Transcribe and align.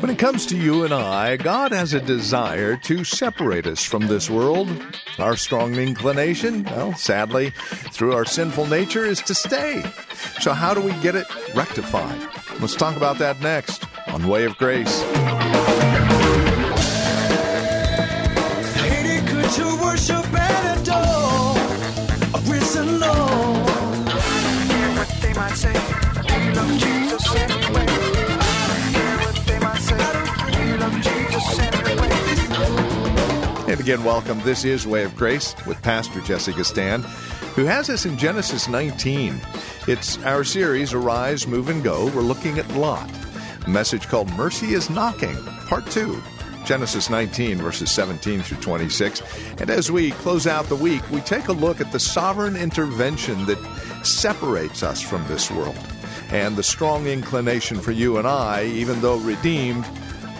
When 0.00 0.10
it 0.10 0.18
comes 0.18 0.46
to 0.46 0.56
you 0.56 0.84
and 0.84 0.92
I, 0.92 1.36
God 1.36 1.72
has 1.72 1.94
a 1.94 2.00
desire 2.00 2.76
to 2.78 3.04
separate 3.04 3.66
us 3.66 3.84
from 3.84 4.06
this 4.06 4.30
world. 4.30 4.68
Our 5.18 5.36
strong 5.36 5.74
inclination, 5.74 6.64
well, 6.64 6.94
sadly, 6.94 7.50
through 7.92 8.14
our 8.14 8.24
sinful 8.24 8.66
nature, 8.66 9.04
is 9.04 9.20
to 9.22 9.34
stay. 9.34 9.82
So, 10.40 10.52
how 10.52 10.74
do 10.74 10.80
we 10.80 10.92
get 11.00 11.14
it 11.14 11.26
rectified? 11.54 12.20
Let's 12.60 12.76
talk 12.76 12.96
about 12.96 13.18
that 13.18 13.40
next 13.40 13.84
on 14.08 14.26
Way 14.26 14.44
of 14.44 14.56
Grace. 14.56 15.04
to 25.62 25.81
again, 33.82 34.04
welcome. 34.04 34.40
This 34.44 34.64
is 34.64 34.86
Way 34.86 35.02
of 35.02 35.16
Grace 35.16 35.56
with 35.66 35.82
Pastor 35.82 36.20
Jesse 36.20 36.52
Gistand, 36.52 37.02
who 37.56 37.64
has 37.64 37.90
us 37.90 38.06
in 38.06 38.16
Genesis 38.16 38.68
19. 38.68 39.40
It's 39.88 40.22
our 40.22 40.44
series, 40.44 40.94
Arise, 40.94 41.48
Move, 41.48 41.68
and 41.68 41.82
Go. 41.82 42.06
We're 42.14 42.22
looking 42.22 42.60
at 42.60 42.76
Lot. 42.76 43.10
A 43.66 43.68
message 43.68 44.06
called 44.06 44.30
Mercy 44.34 44.74
is 44.74 44.88
Knocking, 44.88 45.34
Part 45.66 45.84
2. 45.86 46.22
Genesis 46.64 47.10
19, 47.10 47.58
verses 47.58 47.90
17 47.90 48.42
through 48.42 48.58
26. 48.58 49.20
And 49.58 49.68
as 49.68 49.90
we 49.90 50.12
close 50.12 50.46
out 50.46 50.66
the 50.66 50.76
week, 50.76 51.02
we 51.10 51.18
take 51.20 51.48
a 51.48 51.52
look 51.52 51.80
at 51.80 51.90
the 51.90 51.98
sovereign 51.98 52.54
intervention 52.54 53.46
that 53.46 53.58
separates 54.04 54.84
us 54.84 55.00
from 55.00 55.26
this 55.26 55.50
world 55.50 55.76
and 56.30 56.54
the 56.54 56.62
strong 56.62 57.08
inclination 57.08 57.80
for 57.80 57.90
you 57.90 58.16
and 58.16 58.28
I, 58.28 58.62
even 58.66 59.00
though 59.00 59.18
redeemed, 59.18 59.84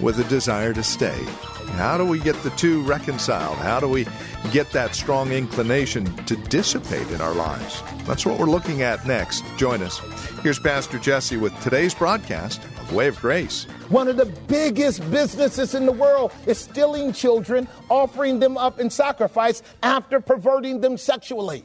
with 0.00 0.20
a 0.20 0.24
desire 0.28 0.72
to 0.74 0.84
stay. 0.84 1.26
How 1.72 1.96
do 1.96 2.04
we 2.04 2.18
get 2.18 2.36
the 2.42 2.50
two 2.50 2.82
reconciled? 2.82 3.56
How 3.56 3.80
do 3.80 3.88
we 3.88 4.06
get 4.52 4.70
that 4.72 4.94
strong 4.94 5.32
inclination 5.32 6.04
to 6.26 6.36
dissipate 6.36 7.10
in 7.10 7.22
our 7.22 7.34
lives? 7.34 7.82
That's 8.04 8.26
what 8.26 8.38
we're 8.38 8.46
looking 8.46 8.82
at 8.82 9.06
next. 9.06 9.42
Join 9.56 9.82
us. 9.82 9.98
Here's 10.42 10.58
Pastor 10.58 10.98
Jesse 10.98 11.38
with 11.38 11.58
today's 11.62 11.94
broadcast 11.94 12.62
of 12.62 12.92
Way 12.92 13.08
of 13.08 13.18
Grace. 13.20 13.64
One 13.88 14.06
of 14.06 14.18
the 14.18 14.26
biggest 14.26 15.10
businesses 15.10 15.74
in 15.74 15.86
the 15.86 15.92
world 15.92 16.32
is 16.46 16.58
stealing 16.58 17.12
children, 17.12 17.66
offering 17.88 18.38
them 18.38 18.58
up 18.58 18.78
in 18.78 18.90
sacrifice 18.90 19.62
after 19.82 20.20
perverting 20.20 20.82
them 20.82 20.98
sexually. 20.98 21.64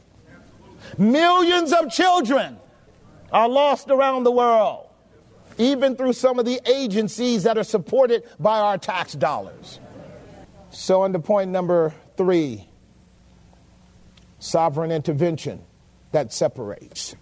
Millions 0.96 1.72
of 1.72 1.90
children 1.90 2.56
are 3.30 3.48
lost 3.48 3.90
around 3.90 4.24
the 4.24 4.32
world, 4.32 4.88
even 5.58 5.96
through 5.96 6.14
some 6.14 6.38
of 6.38 6.46
the 6.46 6.60
agencies 6.66 7.42
that 7.42 7.58
are 7.58 7.64
supported 7.64 8.24
by 8.40 8.58
our 8.58 8.78
tax 8.78 9.12
dollars. 9.12 9.80
So, 10.70 11.02
under 11.02 11.18
point 11.18 11.50
number 11.50 11.94
three 12.16 12.68
sovereign 14.38 14.92
intervention 14.92 15.64
that 16.12 16.32
separates. 16.32 17.16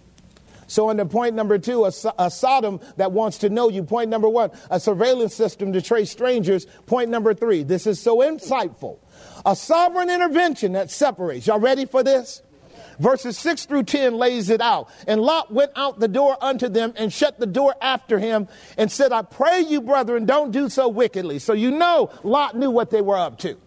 So, 0.67 0.89
under 0.89 1.05
point 1.05 1.33
number 1.33 1.57
two, 1.57 1.85
a, 1.85 1.91
a, 2.19 2.29
Sodom 2.29 2.81
that 2.97 3.13
wants 3.13 3.37
to 3.39 3.49
know 3.49 3.69
you. 3.69 3.83
Point 3.83 4.09
number 4.09 4.27
one, 4.27 4.51
a 4.69 4.79
surveillance 4.79 5.33
system 5.33 5.71
to 5.73 5.81
trace 5.81 6.11
strangers. 6.11 6.65
Point 6.85 7.09
number 7.09 7.33
three, 7.33 7.63
this 7.63 7.87
is 7.87 8.01
so 8.01 8.17
insightful. 8.17 8.99
A 9.45 9.55
sovereign 9.55 10.09
intervention 10.09 10.73
that 10.73 10.91
separates. 10.91 11.47
Y'all 11.47 11.59
ready 11.59 11.85
for 11.85 12.03
this? 12.03 12.41
Verses 12.99 13.37
6 13.37 13.65
through 13.65 13.83
10 13.83 14.15
lays 14.17 14.49
it 14.49 14.61
out. 14.61 14.89
And 15.07 15.21
Lot 15.21 15.53
went 15.53 15.71
out 15.75 15.99
the 15.99 16.07
door 16.07 16.37
unto 16.41 16.67
them 16.67 16.93
and 16.95 17.13
shut 17.13 17.39
the 17.39 17.45
door 17.45 17.75
after 17.81 18.19
him 18.19 18.47
and 18.77 18.91
said, 18.91 19.11
I 19.11 19.21
pray 19.21 19.61
you, 19.61 19.81
brethren, 19.81 20.25
don't 20.25 20.51
do 20.51 20.69
so 20.69 20.87
wickedly. 20.87 21.39
So 21.39 21.53
you 21.53 21.71
know 21.71 22.11
Lot 22.23 22.57
knew 22.57 22.71
what 22.71 22.89
they 22.89 23.01
were 23.01 23.17
up 23.17 23.37
to. 23.39 23.57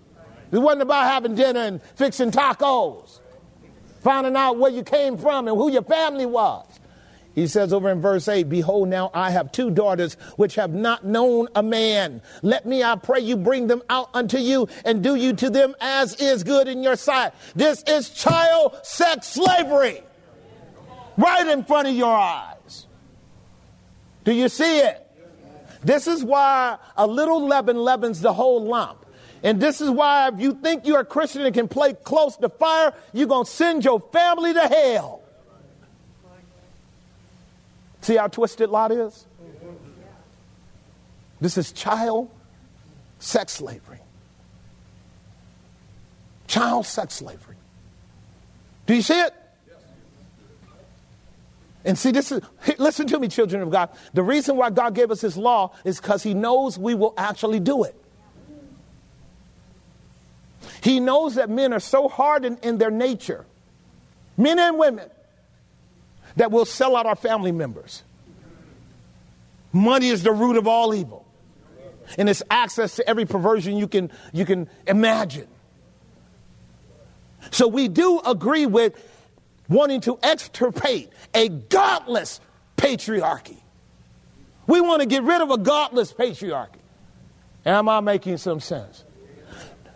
It 0.52 0.58
wasn't 0.58 0.82
about 0.82 1.04
having 1.04 1.36
dinner 1.36 1.60
and 1.60 1.82
fixing 1.94 2.32
tacos, 2.32 3.20
finding 4.00 4.34
out 4.34 4.58
where 4.58 4.70
you 4.70 4.82
came 4.82 5.16
from 5.16 5.46
and 5.46 5.56
who 5.56 5.70
your 5.70 5.82
family 5.84 6.26
was. 6.26 6.66
He 7.34 7.46
says 7.46 7.72
over 7.72 7.90
in 7.90 8.00
verse 8.00 8.28
8, 8.28 8.48
Behold, 8.48 8.88
now 8.88 9.10
I 9.14 9.30
have 9.30 9.52
two 9.52 9.70
daughters 9.70 10.14
which 10.36 10.56
have 10.56 10.72
not 10.74 11.04
known 11.04 11.48
a 11.54 11.62
man. 11.62 12.22
Let 12.42 12.66
me, 12.66 12.82
I 12.82 12.96
pray 12.96 13.20
you, 13.20 13.36
bring 13.36 13.68
them 13.68 13.82
out 13.88 14.10
unto 14.14 14.38
you 14.38 14.68
and 14.84 15.02
do 15.02 15.14
you 15.14 15.32
to 15.34 15.50
them 15.50 15.74
as 15.80 16.14
is 16.16 16.42
good 16.42 16.66
in 16.66 16.82
your 16.82 16.96
sight. 16.96 17.32
This 17.54 17.82
is 17.84 18.10
child 18.10 18.76
sex 18.82 19.28
slavery 19.28 20.02
right 21.16 21.46
in 21.46 21.64
front 21.64 21.88
of 21.88 21.94
your 21.94 22.14
eyes. 22.14 22.86
Do 24.24 24.32
you 24.32 24.48
see 24.48 24.80
it? 24.80 25.06
This 25.82 26.06
is 26.06 26.24
why 26.24 26.78
a 26.96 27.06
little 27.06 27.46
leaven 27.46 27.76
leavens 27.76 28.20
the 28.20 28.32
whole 28.32 28.64
lump. 28.64 29.06
And 29.42 29.60
this 29.60 29.80
is 29.80 29.88
why 29.88 30.28
if 30.28 30.38
you 30.38 30.52
think 30.52 30.86
you're 30.86 31.00
a 31.00 31.04
Christian 31.04 31.42
and 31.42 31.54
can 31.54 31.68
play 31.68 31.94
close 31.94 32.36
to 32.36 32.48
fire, 32.48 32.92
you're 33.12 33.26
going 33.26 33.46
to 33.46 33.50
send 33.50 33.84
your 33.84 34.00
family 34.12 34.52
to 34.52 34.60
hell. 34.60 35.19
See 38.10 38.16
how 38.16 38.26
twisted 38.26 38.70
Lot 38.70 38.90
is? 38.90 39.24
This 41.40 41.56
is 41.56 41.70
child 41.70 42.28
sex 43.20 43.52
slavery. 43.52 44.00
Child 46.48 46.86
sex 46.86 47.14
slavery. 47.14 47.54
Do 48.86 48.96
you 48.96 49.02
see 49.02 49.20
it? 49.20 49.32
And 51.84 51.96
see, 51.96 52.10
this 52.10 52.32
is, 52.32 52.40
listen 52.78 53.06
to 53.06 53.20
me, 53.20 53.28
children 53.28 53.62
of 53.62 53.70
God. 53.70 53.90
The 54.12 54.24
reason 54.24 54.56
why 54.56 54.70
God 54.70 54.96
gave 54.96 55.12
us 55.12 55.20
His 55.20 55.36
law 55.36 55.70
is 55.84 56.00
because 56.00 56.24
He 56.24 56.34
knows 56.34 56.76
we 56.76 56.96
will 56.96 57.14
actually 57.16 57.60
do 57.60 57.84
it. 57.84 57.94
He 60.82 60.98
knows 60.98 61.36
that 61.36 61.48
men 61.48 61.72
are 61.72 61.78
so 61.78 62.08
hardened 62.08 62.58
in 62.64 62.78
their 62.78 62.90
nature, 62.90 63.46
men 64.36 64.58
and 64.58 64.80
women, 64.80 65.08
that 66.36 66.50
will 66.50 66.64
sell 66.64 66.96
out 66.96 67.06
our 67.06 67.16
family 67.16 67.52
members. 67.52 68.02
Money 69.72 70.08
is 70.08 70.22
the 70.22 70.32
root 70.32 70.56
of 70.56 70.66
all 70.66 70.94
evil. 70.94 71.26
And 72.18 72.28
it's 72.28 72.42
access 72.50 72.96
to 72.96 73.08
every 73.08 73.24
perversion 73.24 73.76
you 73.76 73.86
can, 73.86 74.10
you 74.32 74.44
can 74.44 74.68
imagine. 74.86 75.46
So 77.50 77.68
we 77.68 77.88
do 77.88 78.20
agree 78.24 78.66
with 78.66 78.94
wanting 79.68 80.00
to 80.02 80.18
extirpate 80.22 81.10
a 81.34 81.48
godless 81.48 82.40
patriarchy. 82.76 83.58
We 84.66 84.80
want 84.80 85.02
to 85.02 85.06
get 85.06 85.22
rid 85.22 85.40
of 85.40 85.50
a 85.50 85.58
godless 85.58 86.12
patriarchy. 86.12 86.80
Am 87.64 87.88
I 87.88 88.00
making 88.00 88.38
some 88.38 88.60
sense? 88.60 89.04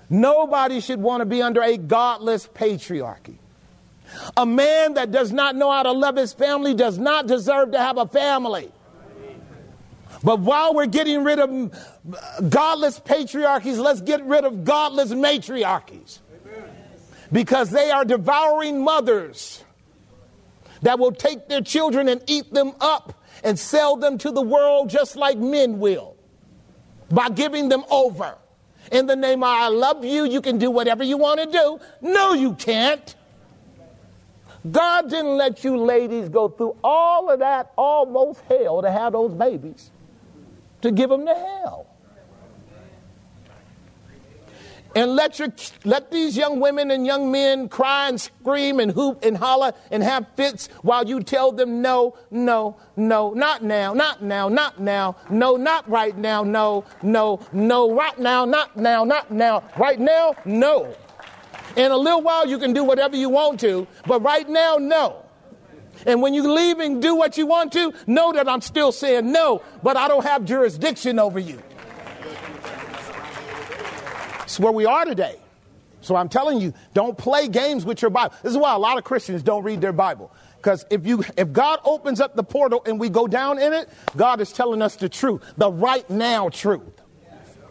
Nobody 0.08 0.80
should 0.80 1.00
want 1.00 1.22
to 1.22 1.26
be 1.26 1.42
under 1.42 1.62
a 1.62 1.76
godless 1.76 2.46
patriarchy. 2.46 3.38
A 4.36 4.46
man 4.46 4.94
that 4.94 5.10
does 5.10 5.32
not 5.32 5.56
know 5.56 5.70
how 5.70 5.82
to 5.82 5.92
love 5.92 6.16
his 6.16 6.32
family 6.32 6.74
does 6.74 6.98
not 6.98 7.26
deserve 7.26 7.72
to 7.72 7.78
have 7.78 7.98
a 7.98 8.06
family. 8.06 8.70
But 10.22 10.40
while 10.40 10.74
we're 10.74 10.86
getting 10.86 11.22
rid 11.22 11.38
of 11.38 11.50
uh, 11.50 12.40
godless 12.48 12.98
patriarchies, 12.98 13.78
let's 13.78 14.00
get 14.00 14.24
rid 14.24 14.44
of 14.44 14.64
godless 14.64 15.10
matriarchies. 15.10 16.20
Because 17.30 17.70
they 17.70 17.90
are 17.90 18.04
devouring 18.04 18.82
mothers 18.82 19.62
that 20.82 20.98
will 20.98 21.12
take 21.12 21.48
their 21.48 21.60
children 21.60 22.08
and 22.08 22.22
eat 22.26 22.52
them 22.52 22.72
up 22.80 23.22
and 23.42 23.58
sell 23.58 23.96
them 23.96 24.16
to 24.18 24.30
the 24.30 24.40
world 24.40 24.88
just 24.88 25.16
like 25.16 25.36
men 25.36 25.78
will 25.78 26.16
by 27.10 27.28
giving 27.28 27.68
them 27.68 27.84
over. 27.90 28.36
In 28.92 29.06
the 29.06 29.16
name 29.16 29.42
of 29.42 29.48
I 29.48 29.68
love 29.68 30.04
you, 30.04 30.24
you 30.24 30.40
can 30.40 30.58
do 30.58 30.70
whatever 30.70 31.02
you 31.02 31.16
want 31.16 31.40
to 31.40 31.46
do. 31.46 31.80
No, 32.00 32.32
you 32.34 32.54
can't. 32.54 33.14
God 34.70 35.10
didn't 35.10 35.36
let 35.36 35.62
you 35.62 35.76
ladies 35.76 36.28
go 36.28 36.48
through 36.48 36.76
all 36.82 37.30
of 37.30 37.40
that 37.40 37.72
almost 37.76 38.40
hell 38.48 38.82
to 38.82 38.90
have 38.90 39.12
those 39.12 39.32
babies, 39.32 39.90
to 40.80 40.90
give 40.90 41.10
them 41.10 41.26
to 41.26 41.34
hell. 41.34 41.86
and 44.94 45.16
let 45.16 45.38
your 45.38 45.48
let 45.84 46.10
these 46.10 46.36
young 46.36 46.60
women 46.60 46.90
and 46.90 47.06
young 47.06 47.30
men 47.30 47.68
cry 47.68 48.08
and 48.08 48.20
scream 48.20 48.80
and 48.80 48.92
hoop 48.92 49.24
and 49.24 49.36
holler 49.36 49.72
and 49.90 50.02
have 50.02 50.26
fits 50.36 50.68
while 50.82 51.06
you 51.06 51.22
tell 51.22 51.52
them 51.52 51.82
no 51.82 52.16
no 52.30 52.76
no 52.96 53.32
not 53.32 53.62
now 53.62 53.92
not 53.92 54.22
now 54.22 54.48
not 54.48 54.80
now 54.80 55.16
no 55.30 55.56
not 55.56 55.88
right 55.88 56.16
now 56.16 56.42
no 56.42 56.84
no 57.02 57.40
no 57.52 57.92
right 57.92 58.18
now 58.18 58.44
not 58.44 58.76
now 58.76 59.04
not 59.04 59.30
now 59.30 59.62
right 59.76 59.98
now 59.98 60.34
no 60.44 60.94
in 61.76 61.90
a 61.90 61.96
little 61.96 62.22
while 62.22 62.46
you 62.46 62.58
can 62.58 62.72
do 62.72 62.84
whatever 62.84 63.16
you 63.16 63.28
want 63.28 63.60
to 63.60 63.86
but 64.06 64.22
right 64.22 64.48
now 64.48 64.76
no 64.76 65.22
and 66.06 66.20
when 66.20 66.34
you 66.34 66.52
leave 66.52 66.80
and 66.80 67.00
do 67.00 67.14
what 67.14 67.36
you 67.36 67.46
want 67.46 67.72
to 67.72 67.92
know 68.06 68.32
that 68.32 68.48
i'm 68.48 68.60
still 68.60 68.92
saying 68.92 69.30
no 69.30 69.62
but 69.82 69.96
i 69.96 70.08
don't 70.08 70.24
have 70.24 70.44
jurisdiction 70.44 71.18
over 71.18 71.38
you 71.38 71.60
it's 74.54 74.60
where 74.60 74.70
we 74.70 74.86
are 74.86 75.04
today. 75.04 75.36
So 76.00 76.14
I'm 76.14 76.28
telling 76.28 76.60
you, 76.60 76.74
don't 76.92 77.18
play 77.18 77.48
games 77.48 77.84
with 77.84 78.02
your 78.02 78.10
Bible. 78.10 78.34
This 78.42 78.52
is 78.52 78.58
why 78.58 78.72
a 78.72 78.78
lot 78.78 78.98
of 78.98 79.04
Christians 79.04 79.42
don't 79.42 79.64
read 79.64 79.80
their 79.80 79.92
Bible. 79.92 80.30
Because 80.58 80.86
if 80.90 81.06
you 81.06 81.24
if 81.36 81.52
God 81.52 81.80
opens 81.84 82.20
up 82.20 82.36
the 82.36 82.44
portal 82.44 82.82
and 82.86 83.00
we 83.00 83.08
go 83.08 83.26
down 83.26 83.58
in 83.58 83.72
it, 83.72 83.88
God 84.16 84.40
is 84.40 84.52
telling 84.52 84.80
us 84.80 84.94
the 84.94 85.08
truth, 85.08 85.42
the 85.56 85.72
right 85.72 86.08
now 86.08 86.50
truth, 86.50 87.02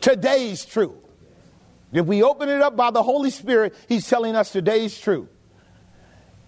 today's 0.02 0.66
truth. 0.66 1.03
If 1.94 2.06
we 2.08 2.24
open 2.24 2.50
it 2.50 2.62
up 2.62 2.76
by 2.76 2.92
the 2.92 3.04
Holy 3.04 3.30
Spirit, 3.30 3.76
He's 3.88 4.08
telling 4.08 4.36
us 4.36 4.52
today's 4.52 5.00
truth. 5.00 5.30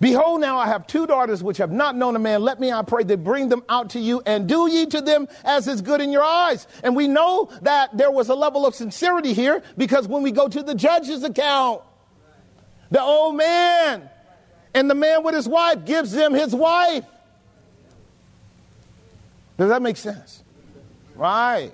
Behold, 0.02 0.42
now 0.42 0.58
I 0.58 0.68
have 0.68 0.88
two 0.88 1.08
daughters 1.08 1.42
which 1.42 1.58
have 1.58 1.72
not 1.72 1.96
known 1.96 2.16
a 2.16 2.20
man. 2.20 2.42
Let 2.42 2.60
me, 2.60 2.72
I 2.72 2.82
pray, 2.82 3.04
that 3.04 3.24
bring 3.24 3.48
them 3.48 3.64
out 3.70 3.92
to 3.92 4.00
you, 4.00 4.22
and 4.26 4.48
do 4.48 4.70
ye 4.70 4.86
to 4.88 5.00
them 5.00 5.28
as 5.44 5.68
is 5.68 5.82
good 5.82 6.02
in 6.02 6.12
your 6.12 6.24
eyes. 6.24 6.68
And 6.84 6.96
we 6.96 7.08
know 7.08 7.50
that 7.62 7.96
there 7.96 8.12
was 8.12 8.28
a 8.28 8.36
level 8.36 8.66
of 8.66 8.76
sincerity 8.76 9.34
here 9.34 9.64
because 9.78 10.08
when 10.08 10.22
we 10.22 10.32
go 10.32 10.50
to 10.50 10.62
the 10.62 10.76
judge's 10.76 11.24
account, 11.24 11.82
the 12.92 13.02
old 13.02 13.36
man 13.36 14.10
and 14.74 14.90
the 14.90 14.96
man 14.96 15.24
with 15.24 15.34
his 15.34 15.48
wife 15.48 15.86
gives 15.86 16.12
them 16.12 16.34
his 16.34 16.54
wife. 16.54 17.06
Does 19.58 19.70
that 19.70 19.82
make 19.82 19.96
sense? 19.96 20.44
Right. 21.16 21.72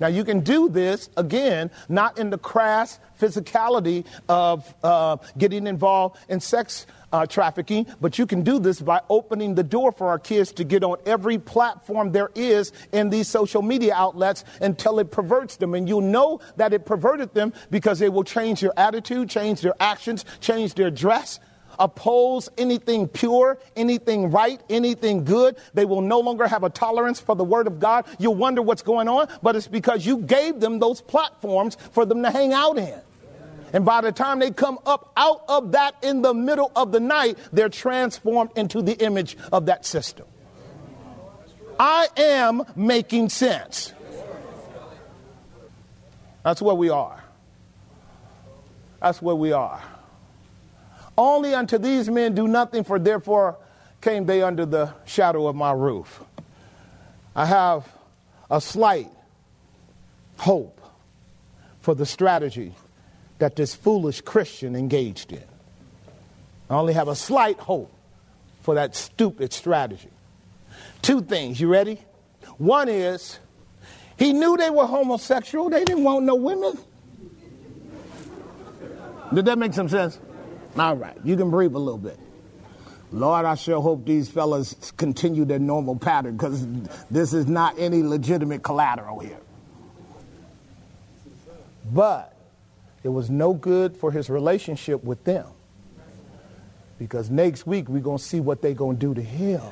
Now, 0.00 0.08
you 0.08 0.24
can 0.24 0.40
do 0.40 0.68
this, 0.68 1.10
again, 1.16 1.70
not 1.88 2.18
in 2.18 2.30
the 2.30 2.38
crass 2.38 2.98
physicality 3.20 4.06
of 4.28 4.74
uh, 4.82 5.18
getting 5.36 5.66
involved 5.66 6.16
in 6.28 6.40
sex 6.40 6.86
uh, 7.12 7.26
trafficking, 7.26 7.86
but 8.00 8.18
you 8.18 8.26
can 8.26 8.42
do 8.42 8.58
this 8.58 8.80
by 8.80 9.00
opening 9.10 9.54
the 9.54 9.62
door 9.62 9.92
for 9.92 10.08
our 10.08 10.18
kids 10.18 10.52
to 10.52 10.64
get 10.64 10.82
on 10.82 10.96
every 11.04 11.38
platform 11.38 12.12
there 12.12 12.30
is 12.34 12.72
in 12.92 13.10
these 13.10 13.28
social 13.28 13.62
media 13.62 13.94
outlets 13.94 14.44
until 14.60 14.98
it 15.00 15.10
perverts 15.10 15.56
them. 15.56 15.74
And 15.74 15.88
you'll 15.88 16.00
know 16.00 16.40
that 16.56 16.72
it 16.72 16.86
perverted 16.86 17.34
them 17.34 17.52
because 17.70 18.00
it 18.00 18.12
will 18.12 18.24
change 18.24 18.60
their 18.60 18.78
attitude, 18.78 19.28
change 19.28 19.60
their 19.60 19.74
actions, 19.80 20.24
change 20.40 20.74
their 20.74 20.90
dress 20.90 21.40
oppose 21.80 22.48
anything 22.56 23.08
pure, 23.08 23.58
anything 23.74 24.30
right, 24.30 24.60
anything 24.70 25.24
good. 25.24 25.56
They 25.74 25.84
will 25.84 26.02
no 26.02 26.20
longer 26.20 26.46
have 26.46 26.62
a 26.62 26.70
tolerance 26.70 27.18
for 27.18 27.34
the 27.34 27.42
Word 27.42 27.66
of 27.66 27.80
God. 27.80 28.04
You'll 28.18 28.36
wonder 28.36 28.62
what's 28.62 28.82
going 28.82 29.08
on, 29.08 29.28
but 29.42 29.56
it's 29.56 29.66
because 29.66 30.06
you 30.06 30.18
gave 30.18 30.60
them 30.60 30.78
those 30.78 31.00
platforms 31.00 31.76
for 31.92 32.04
them 32.04 32.22
to 32.22 32.30
hang 32.30 32.52
out 32.52 32.78
in. 32.78 33.00
And 33.72 33.84
by 33.84 34.00
the 34.00 34.12
time 34.12 34.40
they 34.40 34.50
come 34.50 34.78
up 34.84 35.12
out 35.16 35.44
of 35.48 35.72
that 35.72 35.94
in 36.02 36.22
the 36.22 36.34
middle 36.34 36.70
of 36.76 36.92
the 36.92 37.00
night, 37.00 37.38
they're 37.52 37.68
transformed 37.68 38.50
into 38.56 38.82
the 38.82 38.94
image 38.94 39.36
of 39.52 39.66
that 39.66 39.86
system. 39.86 40.26
I 41.78 42.08
am 42.16 42.64
making 42.76 43.30
sense. 43.30 43.94
That's 46.42 46.60
where 46.60 46.74
we 46.74 46.90
are. 46.90 47.24
That's 49.00 49.22
where 49.22 49.34
we 49.34 49.52
are. 49.52 49.82
Only 51.20 51.52
unto 51.52 51.76
these 51.76 52.08
men 52.08 52.34
do 52.34 52.48
nothing, 52.48 52.82
for 52.82 52.98
therefore 52.98 53.58
came 54.00 54.24
they 54.24 54.40
under 54.40 54.64
the 54.64 54.94
shadow 55.04 55.48
of 55.48 55.54
my 55.54 55.70
roof. 55.70 56.24
I 57.36 57.44
have 57.44 57.86
a 58.50 58.58
slight 58.58 59.10
hope 60.38 60.80
for 61.82 61.94
the 61.94 62.06
strategy 62.06 62.74
that 63.38 63.54
this 63.54 63.74
foolish 63.74 64.22
Christian 64.22 64.74
engaged 64.74 65.34
in. 65.34 65.44
I 66.70 66.76
only 66.76 66.94
have 66.94 67.08
a 67.08 67.14
slight 67.14 67.58
hope 67.58 67.92
for 68.62 68.76
that 68.76 68.96
stupid 68.96 69.52
strategy. 69.52 70.08
Two 71.02 71.20
things, 71.20 71.60
you 71.60 71.68
ready? 71.68 72.00
One 72.56 72.88
is 72.88 73.38
he 74.16 74.32
knew 74.32 74.56
they 74.56 74.70
were 74.70 74.86
homosexual, 74.86 75.68
they 75.68 75.84
didn't 75.84 76.02
want 76.02 76.24
no 76.24 76.36
women. 76.36 76.78
Did 79.34 79.44
that 79.44 79.58
make 79.58 79.74
some 79.74 79.90
sense? 79.90 80.18
All 80.76 80.96
right, 80.96 81.16
you 81.24 81.36
can 81.36 81.50
breathe 81.50 81.74
a 81.74 81.78
little 81.78 81.98
bit. 81.98 82.18
Lord, 83.12 83.44
I 83.44 83.56
sure 83.56 83.80
hope 83.80 84.06
these 84.06 84.28
fellas 84.28 84.92
continue 84.96 85.44
their 85.44 85.58
normal 85.58 85.96
pattern 85.96 86.36
because 86.36 86.64
this 87.10 87.32
is 87.32 87.46
not 87.46 87.76
any 87.78 88.02
legitimate 88.02 88.62
collateral 88.62 89.18
here. 89.18 89.40
But 91.92 92.36
it 93.02 93.08
was 93.08 93.28
no 93.28 93.52
good 93.52 93.96
for 93.96 94.12
his 94.12 94.30
relationship 94.30 95.02
with 95.02 95.24
them. 95.24 95.46
Because 96.98 97.30
next 97.30 97.66
week 97.66 97.88
we're 97.88 98.02
going 98.02 98.18
to 98.18 98.24
see 98.24 98.38
what 98.38 98.62
they're 98.62 98.74
going 98.74 98.98
to 98.98 99.06
do 99.06 99.14
to 99.14 99.22
him. 99.22 99.62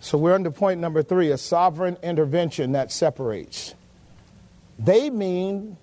So 0.00 0.16
we're 0.16 0.34
under 0.34 0.50
point 0.50 0.80
number 0.80 1.02
three 1.02 1.30
a 1.30 1.38
sovereign 1.38 1.98
intervention 2.02 2.72
that 2.72 2.90
separates. 2.90 3.74
They 4.78 5.10
mean 5.10 5.76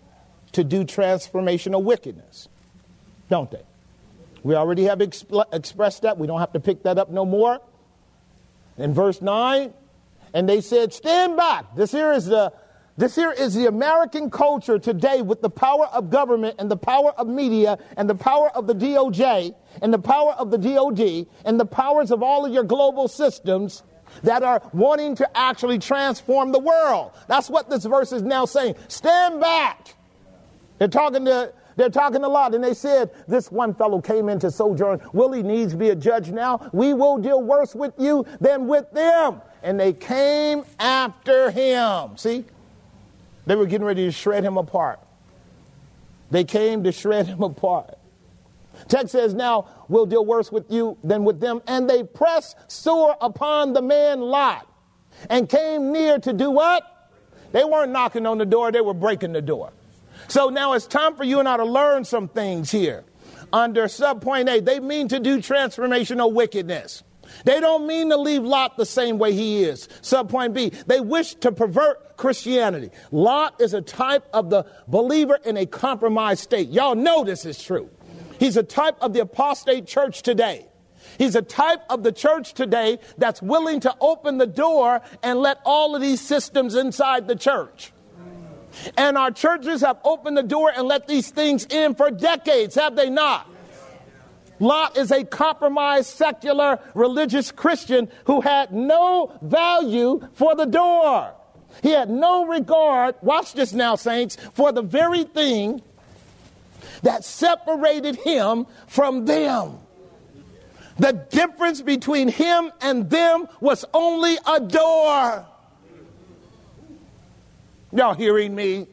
to 0.55 0.63
do 0.63 0.83
transformational 0.83 1.83
wickedness, 1.83 2.47
don't 3.29 3.51
they? 3.51 3.63
We 4.43 4.55
already 4.55 4.83
have 4.83 4.99
exp- 4.99 5.45
expressed 5.53 6.03
that. 6.03 6.17
We 6.17 6.27
don't 6.27 6.39
have 6.39 6.53
to 6.53 6.59
pick 6.59 6.83
that 6.83 6.97
up 6.97 7.09
no 7.09 7.25
more. 7.25 7.59
In 8.77 8.93
verse 8.93 9.21
9, 9.21 9.73
and 10.33 10.49
they 10.49 10.61
said, 10.61 10.93
Stand 10.93 11.37
back. 11.37 11.75
This 11.75 11.91
here 11.91 12.11
is 12.11 12.25
the 12.25 12.53
this 12.97 13.15
here 13.15 13.31
is 13.31 13.53
the 13.53 13.65
American 13.65 14.29
culture 14.29 14.79
today 14.79 15.21
with 15.21 15.41
the 15.41 15.49
power 15.49 15.87
of 15.87 16.09
government 16.09 16.55
and 16.59 16.71
the 16.71 16.77
power 16.77 17.11
of 17.17 17.27
media 17.27 17.77
and 17.97 18.09
the 18.09 18.15
power 18.15 18.49
of 18.55 18.67
the 18.67 18.73
DOJ 18.73 19.53
and 19.81 19.93
the 19.93 19.99
power 19.99 20.31
of 20.31 20.49
the 20.49 20.57
DOD 20.57 21.27
and 21.43 21.59
the 21.59 21.65
powers 21.65 22.09
of 22.09 22.23
all 22.23 22.45
of 22.45 22.53
your 22.53 22.63
global 22.63 23.09
systems 23.09 23.83
that 24.23 24.43
are 24.43 24.61
wanting 24.71 25.15
to 25.15 25.37
actually 25.37 25.77
transform 25.77 26.53
the 26.53 26.59
world. 26.59 27.11
That's 27.27 27.49
what 27.49 27.69
this 27.69 27.83
verse 27.83 28.13
is 28.13 28.21
now 28.21 28.45
saying. 28.45 28.75
Stand 28.87 29.41
back. 29.41 29.95
They're 30.77 30.87
talking 30.87 31.25
to 31.25 31.53
they're 31.75 31.89
talking 31.89 32.23
a 32.23 32.29
lot, 32.29 32.55
and 32.55 32.63
they 32.63 32.73
said, 32.73 33.11
This 33.27 33.51
one 33.51 33.73
fellow 33.73 33.99
came 33.99 34.29
into 34.29 34.49
sojourn. 34.49 35.01
Will 35.13 35.31
he 35.33 35.43
needs 35.43 35.75
be 35.75 35.89
a 35.89 35.95
judge 35.95 36.31
now? 36.31 36.69
We 36.71 36.93
will 36.93 37.17
deal 37.17 37.41
worse 37.41 37.75
with 37.75 37.93
you 37.97 38.25
than 38.39 38.67
with 38.67 38.89
them. 38.91 39.41
And 39.61 39.79
they 39.79 39.93
came 39.93 40.63
after 40.79 41.51
him. 41.51 42.17
See? 42.17 42.45
They 43.45 43.55
were 43.55 43.65
getting 43.65 43.85
ready 43.85 44.05
to 44.05 44.11
shred 44.11 44.43
him 44.43 44.57
apart. 44.57 44.99
They 46.31 46.43
came 46.43 46.83
to 46.83 46.91
shred 46.91 47.27
him 47.27 47.43
apart. 47.43 47.97
Text 48.87 49.11
says, 49.11 49.33
Now 49.33 49.67
we'll 49.89 50.05
deal 50.05 50.25
worse 50.25 50.51
with 50.51 50.71
you 50.71 50.97
than 51.03 51.25
with 51.25 51.39
them. 51.39 51.61
And 51.67 51.89
they 51.89 52.03
pressed 52.03 52.55
sore 52.71 53.17
upon 53.19 53.73
the 53.73 53.81
man 53.81 54.21
Lot 54.21 54.67
and 55.29 55.49
came 55.49 55.91
near 55.91 56.19
to 56.19 56.33
do 56.33 56.51
what? 56.51 57.11
They 57.51 57.63
weren't 57.63 57.91
knocking 57.91 58.25
on 58.25 58.37
the 58.37 58.45
door, 58.45 58.71
they 58.71 58.81
were 58.81 58.93
breaking 58.93 59.33
the 59.33 59.41
door. 59.41 59.71
So 60.27 60.49
now 60.49 60.73
it's 60.73 60.87
time 60.87 61.15
for 61.15 61.23
you 61.23 61.39
and 61.39 61.47
I 61.47 61.57
to 61.57 61.65
learn 61.65 62.05
some 62.05 62.27
things 62.27 62.71
here. 62.71 63.03
Under 63.53 63.85
subpoint 63.85 64.49
A, 64.49 64.59
they 64.59 64.79
mean 64.79 65.07
to 65.09 65.19
do 65.19 65.37
transformational 65.37 66.33
wickedness. 66.33 67.03
They 67.43 67.59
don't 67.59 67.87
mean 67.87 68.09
to 68.09 68.17
leave 68.17 68.43
Lot 68.43 68.77
the 68.77 68.85
same 68.85 69.17
way 69.17 69.33
he 69.33 69.63
is. 69.63 69.87
Subpoint 70.01 70.53
B, 70.53 70.71
they 70.87 70.99
wish 70.99 71.35
to 71.35 71.51
pervert 71.51 72.17
Christianity. 72.17 72.91
Lot 73.11 73.59
is 73.59 73.73
a 73.73 73.81
type 73.81 74.27
of 74.33 74.49
the 74.49 74.65
believer 74.87 75.39
in 75.43 75.57
a 75.57 75.65
compromised 75.65 76.43
state. 76.43 76.69
Y'all 76.69 76.95
know 76.95 77.23
this 77.23 77.45
is 77.45 77.61
true. 77.61 77.89
He's 78.39 78.57
a 78.57 78.63
type 78.63 78.97
of 79.01 79.13
the 79.13 79.21
apostate 79.21 79.87
church 79.87 80.21
today. 80.21 80.67
He's 81.17 81.35
a 81.35 81.41
type 81.41 81.81
of 81.89 82.03
the 82.03 82.11
church 82.11 82.53
today 82.53 82.99
that's 83.17 83.41
willing 83.41 83.79
to 83.81 83.95
open 84.01 84.37
the 84.37 84.47
door 84.47 85.01
and 85.23 85.39
let 85.39 85.59
all 85.65 85.95
of 85.95 86.01
these 86.01 86.19
systems 86.19 86.75
inside 86.75 87.27
the 87.27 87.35
church. 87.35 87.91
And 88.97 89.17
our 89.17 89.31
churches 89.31 89.81
have 89.81 89.97
opened 90.03 90.37
the 90.37 90.43
door 90.43 90.71
and 90.75 90.87
let 90.87 91.07
these 91.07 91.29
things 91.29 91.65
in 91.65 91.95
for 91.95 92.11
decades, 92.11 92.75
have 92.75 92.95
they 92.95 93.09
not? 93.09 93.49
Lot 94.59 94.97
is 94.97 95.11
a 95.11 95.23
compromised, 95.23 96.07
secular, 96.07 96.79
religious 96.93 97.51
Christian 97.51 98.09
who 98.25 98.41
had 98.41 98.71
no 98.71 99.37
value 99.41 100.25
for 100.33 100.55
the 100.55 100.65
door. 100.65 101.33
He 101.83 101.91
had 101.91 102.09
no 102.09 102.45
regard, 102.45 103.15
watch 103.21 103.53
this 103.53 103.73
now, 103.73 103.95
saints, 103.95 104.37
for 104.53 104.71
the 104.71 104.81
very 104.81 105.25
thing 105.25 105.81
that 107.03 107.25
separated 107.25 108.15
him 108.15 108.65
from 108.87 109.25
them. 109.25 109.79
The 110.97 111.11
difference 111.11 111.81
between 111.81 112.29
him 112.29 112.71
and 112.79 113.09
them 113.09 113.47
was 113.59 113.83
only 113.93 114.37
a 114.47 114.61
door. 114.61 115.45
Y'all 117.95 118.13
hearing 118.13 118.53
me? 118.53 118.87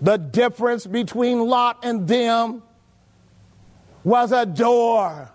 The 0.00 0.16
difference 0.16 0.86
between 0.86 1.40
Lot 1.46 1.84
and 1.84 2.08
them 2.08 2.62
was 4.02 4.32
a 4.32 4.46
door. 4.46 5.30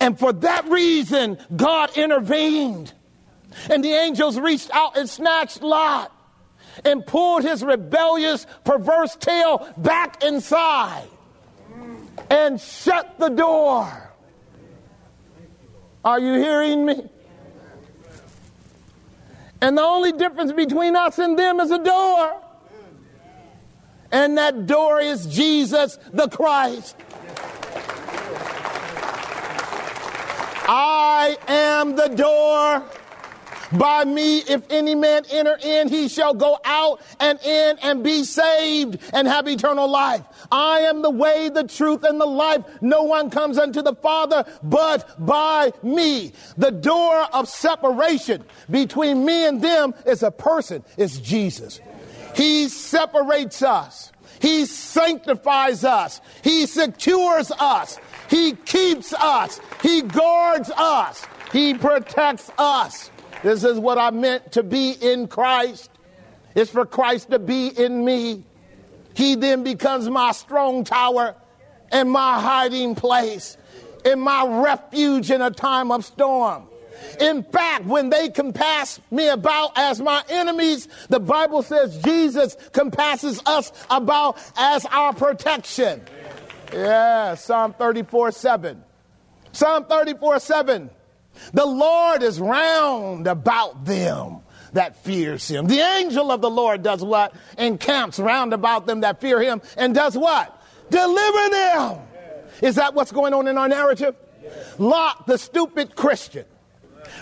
And 0.00 0.18
for 0.18 0.32
that 0.32 0.68
reason, 0.68 1.38
God 1.54 1.96
intervened. 1.96 2.92
And 3.70 3.84
the 3.84 3.92
angels 3.92 4.38
reached 4.38 4.70
out 4.72 4.96
and 4.96 5.08
snatched 5.08 5.62
Lot 5.62 6.12
and 6.84 7.06
pulled 7.06 7.44
his 7.44 7.62
rebellious, 7.62 8.46
perverse 8.64 9.16
tail 9.16 9.68
back 9.76 10.22
inside 10.24 11.08
and 12.30 12.60
shut 12.60 13.18
the 13.18 13.28
door. 13.28 14.10
Are 16.04 16.18
you 16.18 16.34
hearing 16.34 16.84
me? 16.84 17.08
And 19.64 19.78
the 19.78 19.82
only 19.82 20.12
difference 20.12 20.52
between 20.52 20.94
us 20.94 21.18
and 21.18 21.38
them 21.38 21.58
is 21.58 21.70
a 21.70 21.82
door. 21.82 22.38
And 24.12 24.36
that 24.36 24.66
door 24.66 25.00
is 25.00 25.24
Jesus 25.24 25.98
the 26.12 26.28
Christ. 26.28 26.94
I 30.68 31.38
am 31.48 31.96
the 31.96 32.08
door. 32.08 32.84
By 33.78 34.04
me, 34.04 34.38
if 34.38 34.62
any 34.70 34.94
man 34.94 35.24
enter 35.30 35.58
in, 35.62 35.88
he 35.88 36.08
shall 36.08 36.34
go 36.34 36.58
out 36.64 37.00
and 37.18 37.40
in 37.42 37.78
and 37.82 38.04
be 38.04 38.24
saved 38.24 38.98
and 39.12 39.26
have 39.26 39.48
eternal 39.48 39.88
life. 39.88 40.22
I 40.52 40.80
am 40.80 41.02
the 41.02 41.10
way, 41.10 41.48
the 41.48 41.64
truth, 41.64 42.04
and 42.04 42.20
the 42.20 42.26
life. 42.26 42.64
No 42.80 43.02
one 43.02 43.30
comes 43.30 43.58
unto 43.58 43.82
the 43.82 43.94
Father 43.94 44.44
but 44.62 45.24
by 45.24 45.72
me. 45.82 46.32
The 46.56 46.70
door 46.70 47.26
of 47.32 47.48
separation 47.48 48.44
between 48.70 49.24
me 49.24 49.46
and 49.46 49.60
them 49.60 49.94
is 50.06 50.22
a 50.22 50.30
person, 50.30 50.84
it's 50.96 51.18
Jesus. 51.18 51.80
He 52.36 52.68
separates 52.68 53.62
us. 53.62 54.12
He 54.40 54.66
sanctifies 54.66 55.84
us. 55.84 56.20
He 56.42 56.66
secures 56.66 57.50
us. 57.52 57.98
He 58.28 58.52
keeps 58.52 59.12
us. 59.14 59.60
He 59.82 60.02
guards 60.02 60.70
us. 60.76 61.24
He 61.52 61.74
protects 61.74 62.50
us. 62.58 63.10
This 63.44 63.62
is 63.62 63.78
what 63.78 63.98
I 63.98 64.10
meant 64.10 64.52
to 64.52 64.62
be 64.62 64.92
in 64.92 65.28
Christ. 65.28 65.90
It's 66.54 66.70
for 66.70 66.86
Christ 66.86 67.30
to 67.30 67.38
be 67.38 67.68
in 67.68 68.02
me. 68.02 68.42
He 69.12 69.34
then 69.34 69.62
becomes 69.62 70.08
my 70.08 70.32
strong 70.32 70.82
tower 70.82 71.36
and 71.92 72.10
my 72.10 72.40
hiding 72.40 72.94
place 72.94 73.58
and 74.02 74.22
my 74.22 74.46
refuge 74.46 75.30
in 75.30 75.42
a 75.42 75.50
time 75.50 75.92
of 75.92 76.06
storm. 76.06 76.64
In 77.20 77.42
fact, 77.42 77.84
when 77.84 78.08
they 78.08 78.30
compass 78.30 78.98
me 79.10 79.28
about 79.28 79.76
as 79.76 80.00
my 80.00 80.24
enemies, 80.30 80.88
the 81.10 81.20
Bible 81.20 81.60
says 81.62 81.98
Jesus 81.98 82.56
compasses 82.72 83.42
us 83.44 83.72
about 83.90 84.38
as 84.56 84.86
our 84.86 85.12
protection. 85.12 86.00
Yeah, 86.72 87.34
Psalm 87.34 87.74
34 87.74 88.32
7. 88.32 88.82
Psalm 89.52 89.84
34 89.84 90.40
7. 90.40 90.90
The 91.52 91.66
Lord 91.66 92.22
is 92.22 92.40
round 92.40 93.26
about 93.26 93.84
them 93.84 94.40
that 94.72 94.96
fears 95.04 95.48
him. 95.48 95.66
The 95.66 95.80
angel 95.80 96.30
of 96.30 96.40
the 96.40 96.50
Lord 96.50 96.82
does 96.82 97.02
what? 97.02 97.34
Encamps 97.58 98.18
round 98.18 98.52
about 98.52 98.86
them 98.86 99.00
that 99.00 99.20
fear 99.20 99.40
him 99.40 99.62
and 99.76 99.94
does 99.94 100.16
what? 100.16 100.60
Deliver 100.90 101.50
them. 101.50 101.98
Is 102.60 102.76
that 102.76 102.94
what's 102.94 103.12
going 103.12 103.34
on 103.34 103.48
in 103.48 103.58
our 103.58 103.68
narrative? 103.68 104.14
Lot, 104.78 105.26
the 105.26 105.38
stupid 105.38 105.96
Christian, 105.96 106.44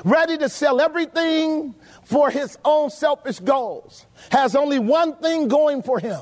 ready 0.05 0.37
to 0.39 0.49
sell 0.49 0.81
everything 0.81 1.75
for 2.05 2.31
his 2.31 2.59
own 2.65 2.91
selfish 2.91 3.39
goals, 3.39 4.07
has 4.31 4.57
only 4.57 4.79
one 4.79 5.17
thing 5.17 5.49
going 5.49 5.83
for 5.83 5.99
him 5.99 6.21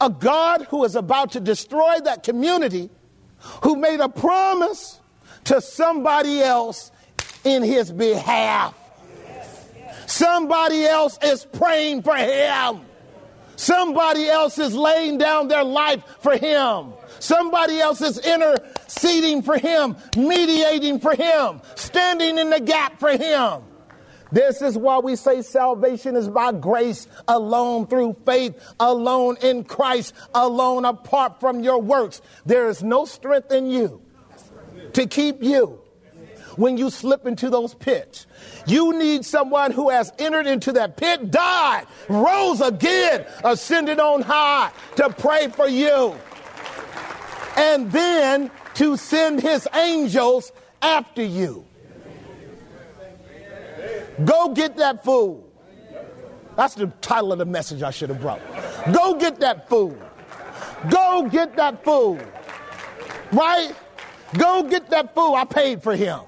a 0.00 0.10
God 0.10 0.66
who 0.70 0.84
is 0.84 0.96
about 0.96 1.32
to 1.32 1.40
destroy 1.40 1.98
that 2.04 2.22
community, 2.22 2.90
who 3.62 3.76
made 3.76 4.00
a 4.00 4.08
promise 4.08 5.00
to 5.44 5.60
somebody 5.60 6.40
else 6.40 6.90
in 7.44 7.62
his 7.62 7.92
behalf. 7.92 8.74
Somebody 10.06 10.84
else 10.84 11.18
is 11.22 11.44
praying 11.44 12.02
for 12.02 12.16
him. 12.16 12.80
Somebody 13.56 14.28
else 14.28 14.58
is 14.58 14.74
laying 14.74 15.18
down 15.18 15.48
their 15.48 15.64
life 15.64 16.02
for 16.20 16.36
him. 16.36 16.92
Somebody 17.20 17.78
else 17.78 18.00
is 18.00 18.18
interceding 18.18 19.42
for 19.42 19.56
him, 19.56 19.96
mediating 20.16 20.98
for 20.98 21.14
him, 21.14 21.60
standing 21.76 22.38
in 22.38 22.50
the 22.50 22.60
gap 22.60 22.98
for 22.98 23.16
him. 23.16 23.62
This 24.32 24.62
is 24.62 24.76
why 24.76 24.98
we 24.98 25.14
say 25.14 25.42
salvation 25.42 26.16
is 26.16 26.28
by 26.28 26.50
grace 26.50 27.06
alone, 27.28 27.86
through 27.86 28.16
faith 28.26 28.60
alone, 28.80 29.36
in 29.40 29.62
Christ 29.62 30.12
alone, 30.34 30.84
apart 30.84 31.38
from 31.38 31.60
your 31.60 31.80
works. 31.80 32.20
There 32.44 32.68
is 32.68 32.82
no 32.82 33.04
strength 33.04 33.52
in 33.52 33.70
you 33.70 34.02
to 34.94 35.06
keep 35.06 35.40
you 35.40 35.83
when 36.56 36.76
you 36.76 36.90
slip 36.90 37.26
into 37.26 37.50
those 37.50 37.74
pits. 37.74 38.26
You 38.66 38.96
need 38.98 39.24
someone 39.24 39.72
who 39.72 39.90
has 39.90 40.12
entered 40.18 40.46
into 40.46 40.72
that 40.72 40.96
pit, 40.96 41.30
died, 41.30 41.86
rose 42.08 42.60
again, 42.60 43.26
ascended 43.44 44.00
on 44.00 44.22
high 44.22 44.70
to 44.96 45.10
pray 45.10 45.48
for 45.48 45.68
you. 45.68 46.14
And 47.56 47.90
then 47.92 48.50
to 48.74 48.96
send 48.96 49.40
his 49.40 49.68
angels 49.74 50.52
after 50.82 51.22
you. 51.22 51.64
Go 54.24 54.54
get 54.54 54.76
that 54.76 55.04
food. 55.04 55.42
That's 56.56 56.74
the 56.74 56.86
title 57.00 57.32
of 57.32 57.38
the 57.38 57.44
message 57.44 57.82
I 57.82 57.90
should 57.90 58.10
have 58.10 58.20
brought. 58.20 58.40
Go 58.92 59.14
get 59.14 59.40
that 59.40 59.68
food. 59.68 60.00
Go 60.88 61.28
get 61.28 61.56
that 61.56 61.82
food. 61.84 62.24
Right? 63.32 63.74
Go 64.38 64.62
get 64.62 64.90
that 64.90 65.14
food. 65.14 65.34
I 65.34 65.44
paid 65.44 65.82
for 65.82 65.96
him. 65.96 66.20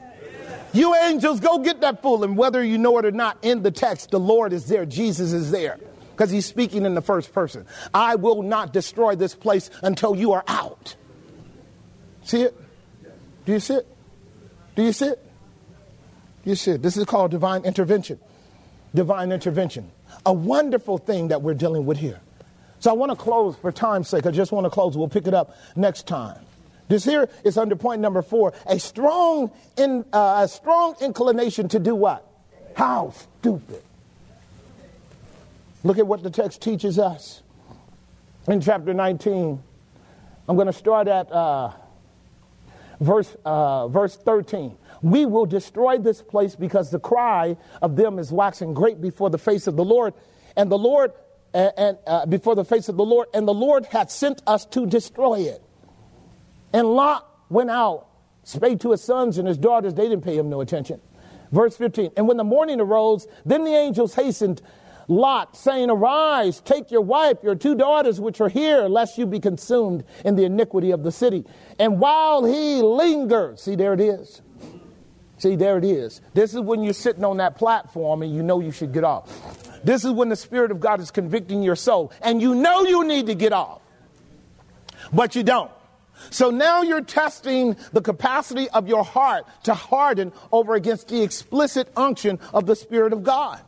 You 0.72 0.94
angels, 0.94 1.40
go 1.40 1.58
get 1.58 1.80
that 1.80 2.02
fool. 2.02 2.24
And 2.24 2.36
whether 2.36 2.62
you 2.62 2.78
know 2.78 2.98
it 2.98 3.04
or 3.04 3.10
not, 3.10 3.38
in 3.42 3.62
the 3.62 3.70
text, 3.70 4.10
the 4.10 4.20
Lord 4.20 4.52
is 4.52 4.66
there. 4.66 4.84
Jesus 4.84 5.32
is 5.32 5.50
there 5.50 5.78
because 6.10 6.30
he's 6.30 6.46
speaking 6.46 6.84
in 6.84 6.94
the 6.94 7.02
first 7.02 7.32
person. 7.32 7.66
I 7.92 8.14
will 8.16 8.42
not 8.42 8.72
destroy 8.72 9.16
this 9.16 9.34
place 9.34 9.70
until 9.82 10.16
you 10.16 10.32
are 10.32 10.44
out. 10.48 10.96
See 12.24 12.42
it? 12.42 12.54
Do 13.44 13.52
you 13.52 13.60
see 13.60 13.74
it? 13.74 13.86
Do 14.74 14.82
you 14.82 14.92
see 14.92 15.06
it? 15.06 15.22
Do 16.44 16.50
you 16.50 16.56
see 16.56 16.72
it? 16.72 16.82
This 16.82 16.96
is 16.96 17.04
called 17.04 17.30
divine 17.30 17.64
intervention. 17.64 18.18
Divine 18.94 19.32
intervention. 19.32 19.90
A 20.24 20.32
wonderful 20.32 20.98
thing 20.98 21.28
that 21.28 21.42
we're 21.42 21.54
dealing 21.54 21.86
with 21.86 21.98
here. 21.98 22.20
So 22.80 22.90
I 22.90 22.94
want 22.94 23.10
to 23.10 23.16
close 23.16 23.56
for 23.56 23.72
time's 23.72 24.08
sake. 24.08 24.26
I 24.26 24.30
just 24.30 24.52
want 24.52 24.64
to 24.64 24.70
close. 24.70 24.96
We'll 24.96 25.08
pick 25.08 25.26
it 25.26 25.34
up 25.34 25.56
next 25.74 26.06
time. 26.06 26.45
This 26.88 27.04
here 27.04 27.28
is 27.44 27.58
under 27.58 27.76
point 27.76 28.00
number 28.00 28.22
four 28.22 28.52
a 28.66 28.78
strong, 28.78 29.50
in, 29.76 30.04
uh, 30.12 30.42
a 30.44 30.48
strong 30.48 30.94
inclination 31.00 31.68
to 31.68 31.78
do 31.78 31.94
what? 31.94 32.26
How 32.74 33.10
stupid. 33.10 33.82
Look 35.82 35.98
at 35.98 36.06
what 36.06 36.22
the 36.22 36.30
text 36.30 36.62
teaches 36.62 36.98
us 36.98 37.42
in 38.48 38.60
chapter 38.60 38.92
19. 38.92 39.62
I'm 40.48 40.56
going 40.56 40.66
to 40.66 40.72
start 40.72 41.08
at 41.08 41.30
uh, 41.30 41.72
verse, 43.00 43.36
uh, 43.44 43.88
verse 43.88 44.16
13. 44.16 44.76
We 45.02 45.26
will 45.26 45.46
destroy 45.46 45.98
this 45.98 46.22
place 46.22 46.56
because 46.56 46.90
the 46.90 46.98
cry 46.98 47.56
of 47.82 47.96
them 47.96 48.18
is 48.18 48.32
waxing 48.32 48.74
great 48.74 49.00
before 49.00 49.30
the 49.30 49.38
face 49.38 49.66
of 49.66 49.76
the 49.76 49.84
Lord, 49.84 50.14
and 50.56 50.70
the 50.70 50.78
Lord, 50.78 51.12
and, 51.52 51.72
and 51.76 51.98
uh, 52.06 52.26
before 52.26 52.54
the 52.54 52.64
face 52.64 52.88
of 52.88 52.96
the 52.96 53.04
Lord, 53.04 53.28
and 53.34 53.46
the 53.46 53.54
Lord 53.54 53.86
hath 53.86 54.10
sent 54.10 54.42
us 54.46 54.64
to 54.66 54.86
destroy 54.86 55.40
it. 55.40 55.62
And 56.72 56.86
Lot 56.88 57.28
went 57.48 57.70
out, 57.70 58.06
spake 58.44 58.80
to 58.80 58.92
his 58.92 59.02
sons 59.02 59.38
and 59.38 59.46
his 59.46 59.58
daughters. 59.58 59.94
They 59.94 60.08
didn't 60.08 60.24
pay 60.24 60.36
him 60.36 60.50
no 60.50 60.60
attention. 60.60 61.00
Verse 61.52 61.76
15. 61.76 62.12
And 62.16 62.26
when 62.26 62.36
the 62.36 62.44
morning 62.44 62.80
arose, 62.80 63.26
then 63.44 63.64
the 63.64 63.74
angels 63.74 64.14
hastened 64.14 64.62
Lot, 65.08 65.56
saying, 65.56 65.88
Arise, 65.88 66.60
take 66.60 66.90
your 66.90 67.00
wife, 67.00 67.38
your 67.42 67.54
two 67.54 67.74
daughters 67.74 68.20
which 68.20 68.40
are 68.40 68.48
here, 68.48 68.82
lest 68.88 69.18
you 69.18 69.26
be 69.26 69.38
consumed 69.38 70.04
in 70.24 70.34
the 70.34 70.44
iniquity 70.44 70.90
of 70.90 71.04
the 71.04 71.12
city. 71.12 71.44
And 71.78 72.00
while 72.00 72.44
he 72.44 72.82
lingered, 72.82 73.60
see, 73.60 73.76
there 73.76 73.94
it 73.94 74.00
is. 74.00 74.42
See, 75.38 75.54
there 75.54 75.76
it 75.78 75.84
is. 75.84 76.20
This 76.34 76.54
is 76.54 76.60
when 76.60 76.82
you're 76.82 76.94
sitting 76.94 77.24
on 77.24 77.36
that 77.36 77.56
platform 77.56 78.22
and 78.22 78.34
you 78.34 78.42
know 78.42 78.60
you 78.60 78.72
should 78.72 78.92
get 78.92 79.04
off. 79.04 79.30
This 79.84 80.04
is 80.04 80.10
when 80.10 80.28
the 80.28 80.36
Spirit 80.36 80.70
of 80.70 80.80
God 80.80 81.00
is 81.00 81.10
convicting 81.10 81.62
your 81.62 81.76
soul 81.76 82.10
and 82.22 82.40
you 82.40 82.54
know 82.54 82.82
you 82.82 83.04
need 83.04 83.26
to 83.26 83.34
get 83.34 83.52
off, 83.52 83.82
but 85.12 85.36
you 85.36 85.42
don't. 85.42 85.70
So 86.30 86.50
now 86.50 86.82
you're 86.82 87.02
testing 87.02 87.76
the 87.92 88.00
capacity 88.00 88.68
of 88.70 88.88
your 88.88 89.04
heart 89.04 89.46
to 89.64 89.74
harden 89.74 90.32
over 90.50 90.74
against 90.74 91.08
the 91.08 91.22
explicit 91.22 91.88
unction 91.96 92.38
of 92.52 92.66
the 92.66 92.76
Spirit 92.76 93.12
of 93.12 93.22
God. 93.22 93.60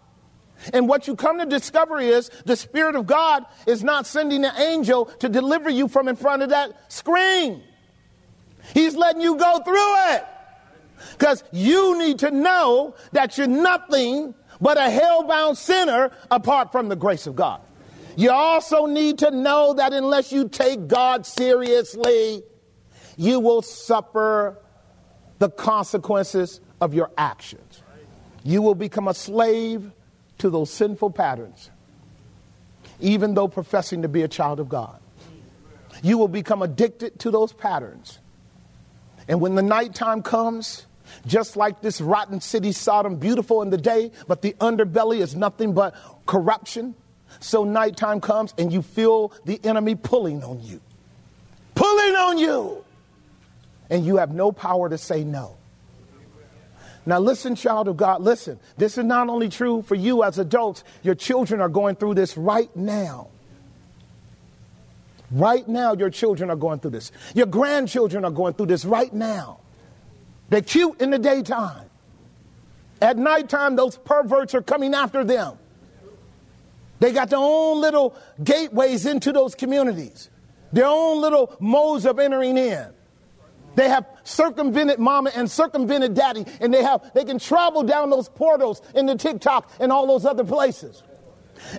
And 0.73 0.89
what 0.89 1.07
you 1.07 1.15
come 1.15 1.39
to 1.39 1.47
discover 1.47 2.01
is 2.01 2.31
the 2.45 2.57
Spirit 2.57 2.97
of 2.97 3.07
God 3.07 3.45
is 3.67 3.85
not 3.85 4.07
sending 4.07 4.45
an 4.45 4.57
angel 4.57 5.07
to 5.21 5.29
deliver 5.29 5.71
you 5.71 5.87
from 5.89 6.09
in 6.09 6.17
front 6.17 6.43
of 6.43 6.49
that 6.49 6.93
screen. 6.93 7.63
He's 8.75 8.97
letting 8.97 9.23
you 9.23 9.37
go 9.37 9.61
through 9.61 10.15
it. 10.15 10.27
Because 11.13 11.45
you 11.53 11.97
need 11.99 12.19
to 12.21 12.31
know 12.31 12.97
that 13.13 13.39
you're 13.39 13.47
nothing 13.47 14.35
but 14.61 14.77
a 14.77 14.91
hell-bound 14.91 15.57
sinner 15.57 16.11
apart 16.31 16.73
from 16.73 16.89
the 16.89 16.97
grace 16.97 17.29
of 17.29 17.37
God. 17.37 17.61
You 18.19 18.33
also 18.33 18.87
need 18.87 19.19
to 19.19 19.31
know 19.31 19.75
that 19.75 19.93
unless 19.93 20.33
you 20.33 20.49
take 20.49 20.89
God 20.89 21.25
seriously, 21.25 22.43
you 23.17 23.39
will 23.39 23.63
suffer 23.63 24.59
the 25.39 25.49
consequences 25.49 26.61
of 26.81 26.95
your 26.95 27.13
actions. 27.17 27.81
You 28.43 28.61
will 28.61 28.75
become 28.75 29.07
a 29.07 29.15
slave 29.15 29.93
to 30.39 30.51
those 30.51 30.69
sinful 30.69 31.13
patterns, 31.13 31.71
even 32.99 33.35
though 33.35 33.47
professing 33.47 34.03
to 34.03 34.09
be 34.09 34.23
a 34.23 34.29
child 34.29 34.59
of 34.59 34.69
God. 34.69 34.99
You 36.03 36.19
will 36.19 36.27
become 36.27 36.61
addicted 36.61 37.21
to 37.21 37.31
those 37.31 37.53
patterns. 37.53 38.19
And 39.29 39.41
when 39.41 39.55
the 39.55 39.63
nighttime 39.63 40.23
comes, 40.23 40.87
just 41.25 41.57
like 41.57 41.83
this 41.83 42.01
rotten 42.01 42.41
city 42.41 42.73
Sodom, 42.73 43.15
beautiful 43.15 43.63
in 43.63 43.71
the 43.71 43.79
day, 43.79 44.11
but 44.27 44.43
the 44.43 44.55
underbelly 44.55 45.21
is 45.21 45.37
nothing 45.37 45.73
but 45.73 45.95
corruption. 46.27 46.97
So 47.41 47.65
nighttime 47.65 48.21
comes 48.21 48.55
and 48.59 48.73
you 48.73 48.83
feel 48.83 49.33
the 49.45 49.61
enemy 49.65 49.95
pulling 49.95 50.43
on 50.43 50.61
you, 50.63 50.81
pulling 51.75 52.17
on 52.17 52.39
you, 52.39 52.85
and 53.91 54.05
you 54.05 54.17
have 54.17 54.33
no 54.33 54.53
power 54.53 54.89
to 54.89 54.99
say 54.99 55.25
no. 55.25 55.57
Now, 57.07 57.21
listen, 57.21 57.55
child 57.55 57.89
of 57.89 57.97
God, 57.97 58.21
listen. 58.21 58.61
This 58.77 58.99
is 58.99 59.05
not 59.05 59.31
only 59.31 59.49
true 59.49 59.81
for 59.81 59.95
you 59.95 60.25
as 60.25 60.39
adults, 60.39 60.85
your 61.03 61.15
children 61.15 61.61
are 61.61 61.71
going 61.71 61.97
through 61.97 62.15
this 62.15 62.37
right 62.37 62.75
now. 62.77 63.29
Right 65.31 65.67
now, 65.67 65.95
your 65.95 66.11
children 66.11 66.51
are 66.51 66.57
going 66.57 66.81
through 66.81 66.91
this. 66.91 67.13
Your 67.35 67.47
grandchildren 67.47 68.25
are 68.25 68.31
going 68.31 68.55
through 68.55 68.67
this 68.67 68.85
right 68.85 69.13
now. 69.13 69.61
They're 70.51 70.61
cute 70.61 71.01
in 71.01 71.11
the 71.11 71.19
daytime. 71.19 71.87
At 73.01 73.17
nighttime, 73.17 73.77
those 73.77 73.97
perverts 73.97 74.55
are 74.55 74.63
coming 74.63 74.93
after 74.95 75.25
them. 75.25 75.57
They 77.01 77.13
got 77.13 77.31
their 77.31 77.39
own 77.39 77.81
little 77.81 78.17
gateways 78.43 79.07
into 79.07 79.33
those 79.33 79.55
communities, 79.55 80.31
their 80.73 80.87
own 80.87 81.21
little 81.21 81.57
modes 81.61 82.07
of 82.07 82.19
entering 82.19 82.57
in. 82.57 82.93
They 83.77 83.89
have 83.89 84.07
circumvented 84.25 84.99
mama 84.99 85.31
and 85.35 85.49
circumvented 85.49 86.15
daddy, 86.15 86.45
and 86.61 86.75
they 86.75 86.83
have 86.83 87.13
they 87.15 87.25
can 87.25 87.39
travel 87.39 87.85
down 87.85 88.11
those 88.11 88.29
portals 88.29 88.83
into 88.95 89.15
TikTok 89.15 89.71
and 89.79 89.93
all 89.93 90.07
those 90.07 90.25
other 90.25 90.43
places. 90.45 91.03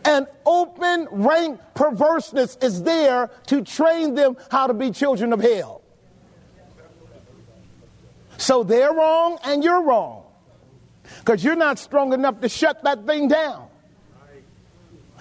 And 0.05 0.27
open 0.45 1.07
rank 1.11 1.59
perverseness 1.73 2.57
is 2.61 2.83
there 2.83 3.29
to 3.47 3.63
train 3.63 4.15
them 4.15 4.37
how 4.49 4.67
to 4.67 4.73
be 4.73 4.91
children 4.91 5.33
of 5.33 5.41
hell. 5.41 5.81
So 8.37 8.63
they're 8.63 8.93
wrong 8.93 9.37
and 9.43 9.63
you're 9.63 9.83
wrong. 9.83 10.23
Because 11.19 11.43
you're 11.43 11.55
not 11.55 11.79
strong 11.79 12.13
enough 12.13 12.39
to 12.41 12.49
shut 12.49 12.83
that 12.83 13.05
thing 13.05 13.27
down. 13.27 13.67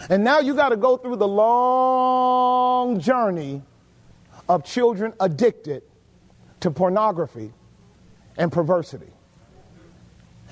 And 0.09 0.25
now 0.25 0.41
you 0.41 0.55
got 0.55 0.71
to 0.71 0.77
go 0.77 0.97
through 0.97 1.17
the 1.17 1.29
long 1.29 3.01
journey 3.01 3.63
of 4.49 4.65
children 4.65 5.13
addicted 5.21 5.83
to 6.61 6.71
pornography 6.71 7.53
and 8.37 8.51
perversity. 8.51 9.13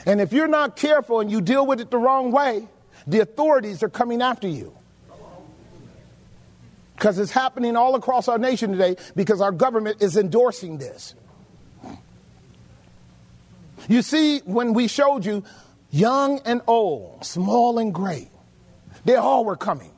And 0.04 0.20
if 0.20 0.32
you're 0.32 0.48
not 0.48 0.76
careful 0.76 1.20
and 1.20 1.30
you 1.30 1.40
deal 1.40 1.66
with 1.66 1.80
it 1.80 1.90
the 1.90 1.98
wrong 1.98 2.30
way, 2.30 2.68
the 3.06 3.20
authorities 3.20 3.82
are 3.82 3.88
coming 3.88 4.20
after 4.20 4.48
you. 4.48 4.76
Because 6.94 7.18
it's 7.18 7.30
happening 7.30 7.76
all 7.76 7.94
across 7.94 8.28
our 8.28 8.38
nation 8.38 8.72
today 8.72 8.96
because 9.14 9.40
our 9.40 9.52
government 9.52 10.02
is 10.02 10.16
endorsing 10.16 10.78
this. 10.78 11.14
You 13.88 14.02
see, 14.02 14.38
when 14.40 14.72
we 14.72 14.88
showed 14.88 15.24
you 15.24 15.44
young 15.90 16.40
and 16.40 16.62
old, 16.66 17.24
small 17.24 17.78
and 17.78 17.94
great, 17.94 18.28
they 19.06 19.14
all 19.14 19.44
were 19.44 19.56
coming. 19.56 19.92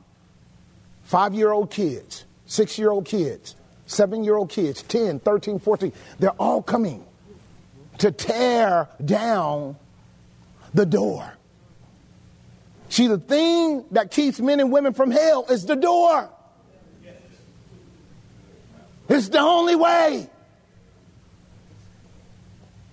Five 1.03 1.33
year 1.33 1.51
old 1.51 1.71
kids, 1.71 2.25
six 2.45 2.77
year 2.77 2.91
old 2.91 3.05
kids, 3.05 3.55
seven 3.87 4.23
year 4.23 4.35
old 4.35 4.49
kids, 4.49 4.83
10, 4.83 5.19
13, 5.19 5.59
14, 5.59 5.91
they're 6.19 6.29
all 6.31 6.61
coming 6.61 7.03
to 7.97 8.11
tear 8.11 8.87
down 9.03 9.75
the 10.73 10.85
door. 10.85 11.33
See, 12.89 13.07
the 13.07 13.17
thing 13.17 13.83
that 13.91 14.11
keeps 14.11 14.39
men 14.39 14.59
and 14.59 14.71
women 14.71 14.93
from 14.93 15.09
hell 15.09 15.45
is 15.49 15.65
the 15.65 15.75
door. 15.75 16.29
It's 19.09 19.29
the 19.29 19.39
only 19.39 19.75
way. 19.75 20.29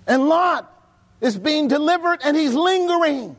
And 0.07 0.29
Lot 0.29 0.72
is 1.20 1.37
being 1.37 1.68
delivered 1.68 2.20
and 2.24 2.35
he's 2.35 2.55
lingering. 2.55 3.37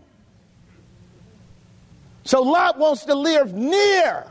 So 2.28 2.42
Lot 2.42 2.78
wants 2.78 3.06
to 3.06 3.16
live 3.16 3.54
near. 3.54 4.30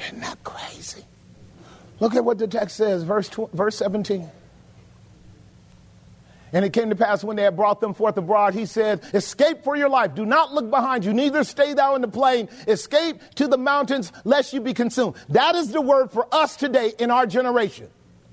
Isn't 0.00 0.20
that 0.20 0.42
crazy? 0.42 1.04
Look 2.00 2.16
at 2.16 2.24
what 2.24 2.38
the 2.38 2.48
text 2.48 2.76
says, 2.76 3.04
verse, 3.04 3.28
tw- 3.28 3.52
verse 3.52 3.76
17. 3.76 4.28
And 6.52 6.64
it 6.64 6.72
came 6.72 6.90
to 6.90 6.96
pass 6.96 7.22
when 7.22 7.36
they 7.36 7.44
had 7.44 7.54
brought 7.54 7.80
them 7.80 7.94
forth 7.94 8.16
abroad, 8.16 8.52
he 8.52 8.66
said, 8.66 9.00
Escape 9.14 9.62
for 9.62 9.76
your 9.76 9.88
life. 9.88 10.16
Do 10.16 10.26
not 10.26 10.52
look 10.52 10.70
behind 10.70 11.04
you, 11.04 11.12
neither 11.12 11.44
stay 11.44 11.72
thou 11.72 11.94
in 11.94 12.02
the 12.02 12.08
plain. 12.08 12.48
Escape 12.66 13.20
to 13.36 13.46
the 13.46 13.56
mountains, 13.56 14.10
lest 14.24 14.52
you 14.52 14.60
be 14.60 14.74
consumed. 14.74 15.14
That 15.28 15.54
is 15.54 15.70
the 15.70 15.80
word 15.80 16.10
for 16.10 16.26
us 16.32 16.56
today 16.56 16.94
in 16.98 17.12
our 17.12 17.26
generation. 17.26 17.88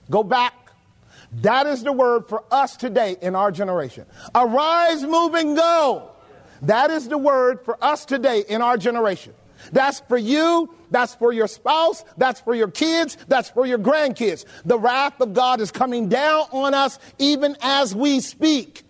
Go 0.10 0.24
back. 0.24 0.56
That 1.42 1.68
is 1.68 1.84
the 1.84 1.94
word 1.94 2.28
for 2.28 2.44
us 2.50 2.78
today 2.78 3.16
in 3.22 3.36
our 3.36 3.52
generation. 3.52 4.08
Arise, 4.34 5.04
move, 5.04 5.36
and 5.36 5.56
go. 5.56 6.13
That 6.64 6.92
is 6.92 7.08
the 7.08 7.18
word 7.18 7.62
for 7.64 7.78
us 7.84 8.06
today 8.06 8.44
in 8.48 8.62
our 8.62 8.78
generation. 8.78 9.34
That's 9.72 10.02
for 10.02 10.18
you. 10.18 10.74
That's 10.92 11.16
for 11.16 11.32
your 11.32 11.48
spouse. 11.48 12.04
That's 12.18 12.42
for 12.42 12.54
your 12.54 12.70
kids. 12.70 13.18
That's 13.28 13.50
for 13.50 13.66
your 13.66 13.80
grandkids. 13.80 14.46
The 14.66 14.78
wrath 14.78 15.20
of 15.22 15.34
God 15.34 15.62
is 15.62 15.72
coming 15.72 16.10
down 16.10 16.46
on 16.52 16.74
us 16.74 17.00
even 17.20 17.56
as 17.62 17.96
we 17.96 18.20
speak. 18.20 18.84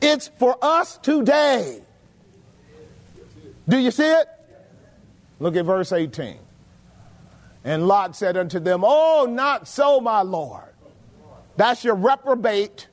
It's 0.00 0.28
for 0.38 0.56
us 0.62 0.98
today. 0.98 1.82
Do 3.68 3.78
you 3.78 3.90
see 3.90 4.08
it? 4.08 4.28
Look 5.40 5.56
at 5.56 5.64
verse 5.64 5.92
18. 5.92 6.38
And 7.64 7.88
Lot 7.88 8.14
said 8.14 8.36
unto 8.36 8.60
them, 8.60 8.82
Oh, 8.84 9.26
not 9.28 9.66
so, 9.66 10.00
my 10.00 10.22
Lord. 10.22 10.62
That's 11.56 11.82
your 11.82 11.96
reprobate, 11.96 12.86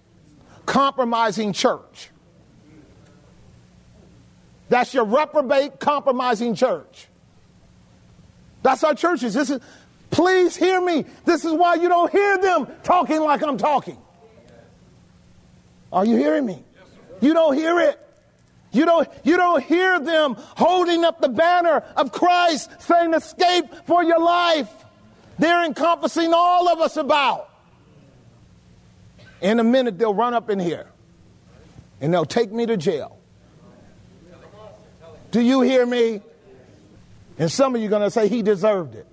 compromising 0.65 1.53
church. 1.53 2.09
That's 4.73 4.91
your 4.91 5.05
reprobate, 5.05 5.79
compromising 5.79 6.55
church. 6.55 7.07
That's 8.63 8.83
our 8.83 8.95
churches. 8.95 9.35
This 9.35 9.51
is, 9.51 9.59
please 10.09 10.55
hear 10.55 10.81
me. 10.81 11.05
This 11.25 11.45
is 11.45 11.53
why 11.53 11.75
you 11.75 11.89
don't 11.89 12.11
hear 12.11 12.39
them 12.39 12.65
talking 12.81 13.21
like 13.21 13.43
I'm 13.43 13.59
talking. 13.59 13.99
Are 15.91 16.03
you 16.03 16.15
hearing 16.15 16.47
me? 16.47 16.63
You 17.21 17.35
don't 17.35 17.53
hear 17.53 17.81
it. 17.81 17.99
You 18.71 18.85
don't, 18.85 19.07
you 19.23 19.37
don't 19.37 19.63
hear 19.63 19.99
them 19.99 20.37
holding 20.57 21.05
up 21.05 21.21
the 21.21 21.29
banner 21.29 21.83
of 21.95 22.11
Christ 22.11 22.71
saying, 22.81 23.13
Escape 23.13 23.65
for 23.85 24.03
your 24.03 24.19
life. 24.19 24.71
They're 25.37 25.65
encompassing 25.65 26.33
all 26.33 26.67
of 26.67 26.79
us 26.79 26.97
about. 26.97 27.47
In 29.39 29.59
a 29.59 29.63
minute, 29.63 29.99
they'll 29.99 30.15
run 30.15 30.33
up 30.33 30.49
in 30.49 30.59
here 30.59 30.87
and 32.01 32.11
they'll 32.11 32.25
take 32.25 32.51
me 32.51 32.65
to 32.65 32.75
jail. 32.75 33.19
Do 35.33 35.41
you 35.41 35.61
hear 35.61 35.83
me? 35.83 36.21
And 37.39 37.51
some 37.51 37.73
of 37.73 37.81
you 37.81 37.87
are 37.87 37.89
going 37.89 38.03
to 38.03 38.11
say 38.11 38.27
he 38.27 38.43
deserved 38.43 38.93
it 38.93 39.07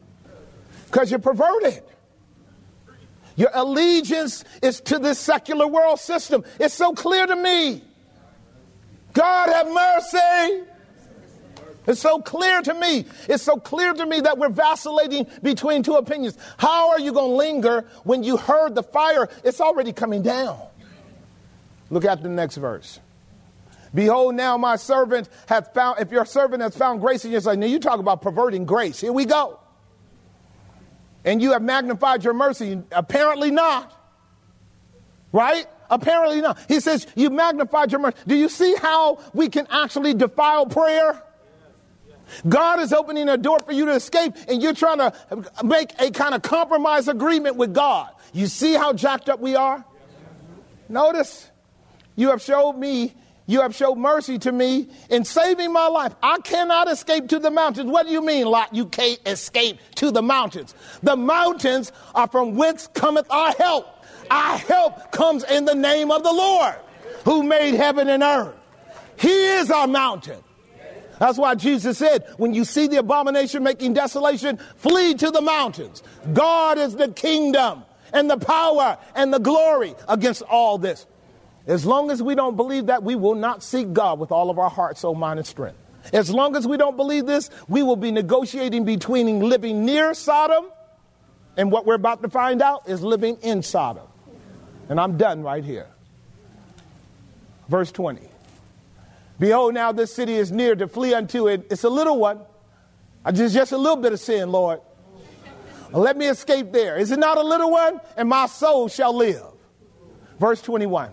because 0.85 1.11
you're 1.11 1.19
perverted. 1.19 1.83
Your 3.37 3.49
allegiance 3.55 4.45
is 4.63 4.83
to 4.83 4.99
this 4.99 5.19
secular 5.19 5.67
world 5.67 5.99
system. 5.99 6.45
It's 6.59 6.75
so 6.75 6.93
clear 6.93 7.27
to 7.27 7.35
me. 7.35 7.83
God 9.15 9.49
have 9.49 9.73
mercy. 9.73 10.67
It's 11.87 12.01
so 12.01 12.21
clear 12.21 12.61
to 12.61 12.75
me. 12.75 13.07
It's 13.27 13.43
so 13.43 13.57
clear 13.57 13.95
to 13.95 14.05
me 14.05 14.21
that 14.21 14.37
we're 14.37 14.51
vacillating 14.51 15.27
between 15.43 15.83
two 15.83 15.95
opinions. 15.95 16.37
How 16.59 16.91
are 16.91 17.01
you 17.01 17.15
going 17.15 17.31
to 17.31 17.37
linger 17.37 17.87
when 18.05 18.23
you 18.25 18.37
heard 18.37 18.75
the 18.75 18.83
fire? 18.83 19.31
It's 19.43 19.63
already 19.63 19.95
coming 19.95 20.21
down. 20.21 20.61
Look 21.89 22.05
at 22.05 22.23
the 22.23 22.29
next 22.29 22.57
verse. 22.57 23.01
Behold, 23.95 24.35
now 24.35 24.57
my 24.57 24.77
servant 24.77 25.29
hath 25.49 25.75
found, 25.75 26.01
if 26.01 26.11
your 26.13 26.25
servant 26.25 26.63
has 26.63 26.77
found 26.77 27.01
grace 27.01 27.25
in 27.25 27.33
your 27.33 27.41
sight. 27.41 27.59
Now 27.59 27.67
you 27.67 27.81
talk 27.81 27.99
about 27.99 28.23
perverting 28.23 28.65
grace. 28.65 29.01
Here 29.01 29.13
we 29.13 29.25
go. 29.25 29.59
And 31.25 31.43
you 31.43 31.53
have 31.53 31.63
magnified 31.63 32.25
your 32.25 32.35
mercy. 32.35 32.83
Apparently 32.93 33.51
not. 33.51 33.93
Right? 35.33 35.67
Apparently 35.91 36.41
not. 36.41 36.59
He 36.69 36.81
says, 36.81 37.07
You 37.17 37.31
magnified 37.31 37.91
your 37.91 38.01
mercy. 38.01 38.17
Do 38.27 38.37
you 38.37 38.49
see 38.49 38.75
how 38.77 39.19
we 39.35 39.49
can 39.49 39.67
actually 39.71 40.15
defile 40.15 40.67
prayer? 40.67 41.23
God 42.49 42.79
is 42.79 42.93
opening 42.93 43.29
a 43.29 43.37
door 43.37 43.59
for 43.59 43.73
you 43.73 43.87
to 43.87 43.93
escape, 43.93 44.35
and 44.49 44.63
you're 44.63 44.73
trying 44.73 44.99
to 44.99 45.13
make 45.65 46.01
a 46.01 46.13
kind 46.13 46.33
of 46.33 46.43
compromise 46.43 47.09
agreement 47.09 47.57
with 47.57 47.75
God. 47.75 48.11
You 48.33 48.47
see 48.47 48.75
how 48.75 48.93
jacked 48.93 49.29
up 49.29 49.41
we 49.41 49.57
are? 49.57 49.85
Notice, 50.89 51.51
you 52.15 52.29
have 52.31 52.41
showed 52.41 52.75
me 52.75 53.15
You 53.51 53.63
have 53.63 53.75
showed 53.75 53.97
mercy 53.99 54.39
to 54.39 54.53
me 54.53 54.87
in 55.09 55.25
saving 55.25 55.73
my 55.73 55.89
life. 55.89 56.15
I 56.23 56.39
cannot 56.39 56.89
escape 56.89 57.27
to 57.31 57.41
the 57.41 57.51
mountains. 57.51 57.91
What 57.91 58.07
do 58.07 58.13
you 58.13 58.25
mean, 58.25 58.47
Lot? 58.47 58.73
You 58.73 58.87
can't 58.87 59.19
escape 59.27 59.81
to 59.97 60.13
the 60.13 60.23
mountains. 60.23 60.73
The 61.03 61.17
mountains 61.17 61.91
are 62.15 62.29
from 62.29 62.55
whence 62.55 62.87
cometh 62.95 63.29
our 63.29 63.51
help. 63.55 64.05
Our 64.31 64.57
help 64.57 65.11
comes 65.11 65.43
in 65.43 65.65
the 65.65 65.75
name 65.75 66.13
of 66.13 66.23
the 66.23 66.33
Lord 66.33 66.77
who 67.25 67.43
made 67.43 67.75
heaven 67.75 68.09
and 68.09 68.23
earth. 68.23 68.55
He 69.17 69.47
is 69.49 69.69
our 69.69 69.89
mountain. 69.89 70.45
That's 71.19 71.37
why 71.37 71.57
Jesus 71.57 71.99
said, 71.99 72.25
when 72.37 72.55
you 72.55 72.65
see 72.65 72.87
the 72.87 72.99
abomination 72.99 73.65
making 73.65 73.95
desolation, 73.95 74.61
flee 74.77 75.15
to 75.15 75.33
the 75.33 75.43
mountains. 75.43 76.05
God 76.33 76.79
is 76.79 76.95
the 76.95 77.09
kingdom 77.09 77.83
and 78.13 78.31
the 78.31 78.39
power 78.39 78.97
and 79.17 79.35
the 79.35 79.41
glory 79.41 79.97
against 80.09 80.43
all 80.43 80.79
this. 80.79 81.05
As 81.71 81.87
long 81.87 82.11
as 82.11 82.21
we 82.21 82.35
don't 82.35 82.57
believe 82.57 82.87
that, 82.87 83.05
we 83.05 83.15
will 83.15 83.37
not 83.37 83.63
seek 83.63 83.93
God 83.93 84.19
with 84.19 84.33
all 84.33 84.51
of 84.51 84.59
our 84.59 84.69
heart, 84.69 84.99
soul, 84.99 85.15
mind, 85.15 85.39
and 85.39 85.47
strength. 85.47 85.79
As 86.13 86.29
long 86.29 86.57
as 86.57 86.67
we 86.67 86.77
don't 86.77 86.97
believe 86.97 87.27
this, 87.27 87.49
we 87.69 87.85
will 87.85 87.95
be 87.95 88.11
negotiating 88.11 88.85
between 88.85 89.39
living 89.39 89.85
near 89.85 90.13
Sodom 90.13 90.65
and 91.57 91.71
what 91.71 91.87
we're 91.87 91.95
about 91.95 92.23
to 92.23 92.29
find 92.29 92.61
out 92.61 92.89
is 92.89 93.03
living 93.03 93.37
in 93.43 93.63
Sodom. 93.63 94.09
And 94.89 94.99
I'm 94.99 95.17
done 95.17 95.45
right 95.45 95.63
here. 95.63 95.87
Verse 97.69 97.93
20. 97.93 98.21
Behold, 99.39 99.73
now 99.73 99.93
this 99.93 100.13
city 100.13 100.35
is 100.35 100.51
near 100.51 100.75
to 100.75 100.89
flee 100.89 101.15
unto 101.15 101.47
it. 101.47 101.69
It's 101.71 101.85
a 101.85 101.89
little 101.89 102.19
one. 102.19 102.41
I 103.25 103.31
just, 103.31 103.55
just 103.55 103.71
a 103.71 103.79
little 103.79 103.97
bit 103.97 104.13
of 104.13 104.19
sin, 104.19 104.51
Lord. 104.51 104.81
Let 105.93 106.17
me 106.17 106.27
escape 106.27 106.73
there. 106.73 106.97
Is 106.97 107.13
it 107.13 107.21
not 107.21 107.39
a 107.39 107.43
little 107.43 107.71
one? 107.71 108.01
And 108.17 108.29
my 108.29 108.47
soul 108.47 108.89
shall 108.89 109.17
live. 109.17 109.45
Verse 110.41 110.61
21. 110.63 111.13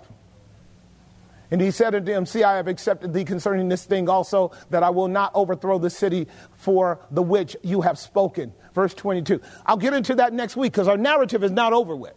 And 1.50 1.62
he 1.62 1.72
said 1.72 1.96
unto 1.96 2.12
him, 2.12 2.26
See, 2.26 2.44
I 2.44 2.58
have 2.58 2.68
accepted 2.68 3.14
thee 3.14 3.24
concerning 3.24 3.70
this 3.70 3.86
thing 3.86 4.10
also, 4.10 4.52
that 4.70 4.84
I 4.84 4.90
will 4.90 5.08
not 5.08 5.32
overthrow 5.34 5.80
the 5.80 5.90
city 5.90 6.28
for 6.58 7.00
the 7.12 7.24
which 7.24 7.56
you 7.64 7.82
have 7.82 7.98
spoken. 7.98 8.54
Verse 8.74 8.94
22. 8.94 9.42
I'll 9.66 9.78
get 9.78 9.94
into 9.94 10.16
that 10.16 10.34
next 10.34 10.58
week 10.58 10.74
because 10.74 10.88
our 10.88 10.98
narrative 10.98 11.44
is 11.44 11.52
not 11.52 11.74
over 11.74 11.96
with. 11.96 12.14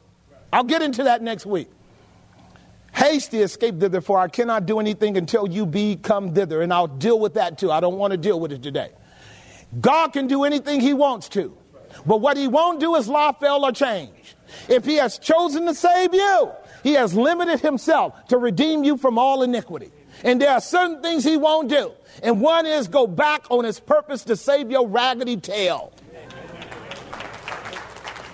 I'll 0.53 0.65
get 0.65 0.83
into 0.83 1.05
that 1.05 1.23
next 1.23 1.47
week. 1.47 1.69
Hasty 2.93 3.41
escape 3.41 3.79
thither, 3.79 4.01
for 4.01 4.19
I 4.19 4.27
cannot 4.27 4.67
do 4.67 4.81
anything 4.81 5.17
until 5.17 5.49
you 5.49 5.65
be 5.65 5.97
come 5.97 6.35
thither. 6.35 6.61
And 6.61 6.73
I'll 6.73 6.89
deal 6.89 7.19
with 7.21 7.35
that 7.35 7.57
too. 7.57 7.71
I 7.71 7.79
don't 7.79 7.99
want 7.99 8.11
to 8.11 8.17
deal 8.17 8.41
with 8.41 8.51
it 8.51 8.63
today. 8.63 8.91
God 9.81 10.09
can 10.09 10.27
do 10.27 10.43
anything 10.43 10.81
he 10.81 10.93
wants 10.93 11.29
to. 11.31 11.57
But 12.05 12.19
what 12.19 12.37
he 12.37 12.49
won't 12.49 12.81
do 12.81 12.97
is 12.97 13.09
lie, 13.09 13.33
fail, 13.39 13.65
or 13.65 13.73
change. 13.73 14.37
If 14.69 14.85
he 14.85 14.97
has 14.97 15.19
chosen 15.19 15.67
to 15.67 15.75
save 15.75 16.15
you, 16.15 16.51
he 16.83 16.95
has 16.95 17.15
limited 17.15 17.61
himself 17.61 18.15
to 18.29 18.39
redeem 18.39 18.85
you 18.85 18.97
from 18.97 19.19
all 19.19 19.43
iniquity. 19.43 19.91
And 20.23 20.41
there 20.41 20.51
are 20.51 20.61
certain 20.61 21.03
things 21.03 21.25
he 21.25 21.37
won't 21.37 21.69
do. 21.69 21.93
And 22.23 22.41
one 22.41 22.67
is 22.67 22.89
go 22.89 23.07
back 23.07 23.47
on 23.51 23.65
his 23.65 23.81
purpose 23.81 24.25
to 24.25 24.37
save 24.37 24.71
your 24.71 24.87
raggedy 24.87 25.37
tail. 25.37 25.93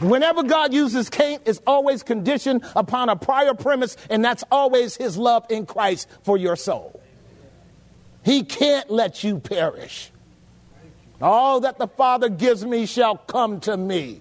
Whenever 0.01 0.43
God 0.43 0.75
uses 0.75 1.09
Cain, 1.09 1.39
it's 1.47 1.61
always 1.67 2.03
conditioned 2.03 2.65
upon 2.75 3.09
a 3.09 3.17
prior 3.17 3.55
premise, 3.55 3.97
and 4.11 4.23
that's 4.23 4.45
always 4.51 4.95
his 4.95 5.17
love 5.17 5.47
in 5.49 5.65
Christ 5.65 6.09
for 6.23 6.37
your 6.37 6.57
soul. 6.57 7.01
He 8.23 8.43
can't 8.43 8.91
let 8.91 9.25
you 9.25 9.39
perish. 9.39 10.11
All 11.23 11.61
that 11.61 11.79
the 11.79 11.87
Father 11.87 12.29
gives 12.29 12.65
me 12.65 12.85
shall 12.85 13.17
come 13.17 13.61
to 13.61 13.77
me. 13.77 14.21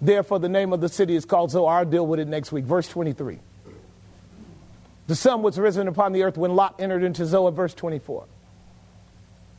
Therefore, 0.00 0.38
the 0.38 0.48
name 0.48 0.72
of 0.72 0.80
the 0.80 0.88
city 0.88 1.14
is 1.14 1.24
called 1.24 1.50
Zoar. 1.50 1.70
I'll 1.70 1.84
deal 1.84 2.06
with 2.06 2.20
it 2.20 2.28
next 2.28 2.52
week. 2.52 2.64
Verse 2.64 2.88
23. 2.88 3.38
The 5.06 5.14
sun 5.14 5.42
was 5.42 5.58
risen 5.58 5.88
upon 5.88 6.12
the 6.12 6.22
earth 6.22 6.38
when 6.38 6.54
Lot 6.54 6.76
entered 6.78 7.02
into 7.02 7.26
Zoar. 7.26 7.50
Verse 7.50 7.74
24. 7.74 8.26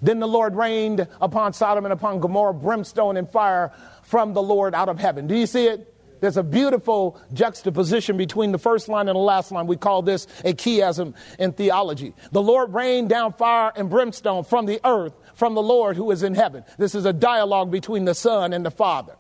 Then 0.02 0.20
the 0.20 0.28
Lord 0.28 0.56
rained 0.56 1.08
upon 1.20 1.54
Sodom 1.54 1.86
and 1.86 1.94
upon 1.94 2.20
Gomorrah 2.20 2.56
brimstone 2.56 3.18
and 3.18 3.30
fire 3.30 3.72
from 4.04 4.34
the 4.34 4.42
Lord 4.42 4.74
out 4.74 4.90
of 4.90 4.98
heaven. 5.00 5.28
Do 5.28 5.36
you 5.36 5.46
see 5.46 5.68
it? 5.68 5.88
There's 6.22 6.38
a 6.38 6.44
beautiful 6.44 7.20
juxtaposition 7.34 8.16
between 8.16 8.52
the 8.52 8.60
first 8.60 8.88
line 8.88 9.08
and 9.10 9.16
the 9.16 9.22
last 9.22 9.52
line. 9.52 9.66
We 9.66 9.76
call 9.76 10.04
this 10.04 10.28
a 10.46 10.54
chiasm 10.54 11.16
in 11.40 11.52
theology. 11.52 12.14
The 12.32 12.42
Lord 12.42 12.74
rained 12.74 13.10
down 13.10 13.34
fire 13.34 13.72
and 13.76 13.90
brimstone 13.90 14.44
from 14.44 14.68
the 14.68 14.80
earth 14.86 15.14
from 15.34 15.56
the 15.56 15.64
Lord 15.64 15.98
who 15.98 16.12
is 16.12 16.22
in 16.22 16.36
heaven. 16.36 16.64
This 16.78 16.94
is 16.94 17.06
a 17.06 17.14
dialogue 17.14 17.72
between 17.72 18.06
the 18.06 18.14
Son 18.14 18.54
and 18.54 18.64
the 18.64 18.72
Father. 18.72 19.16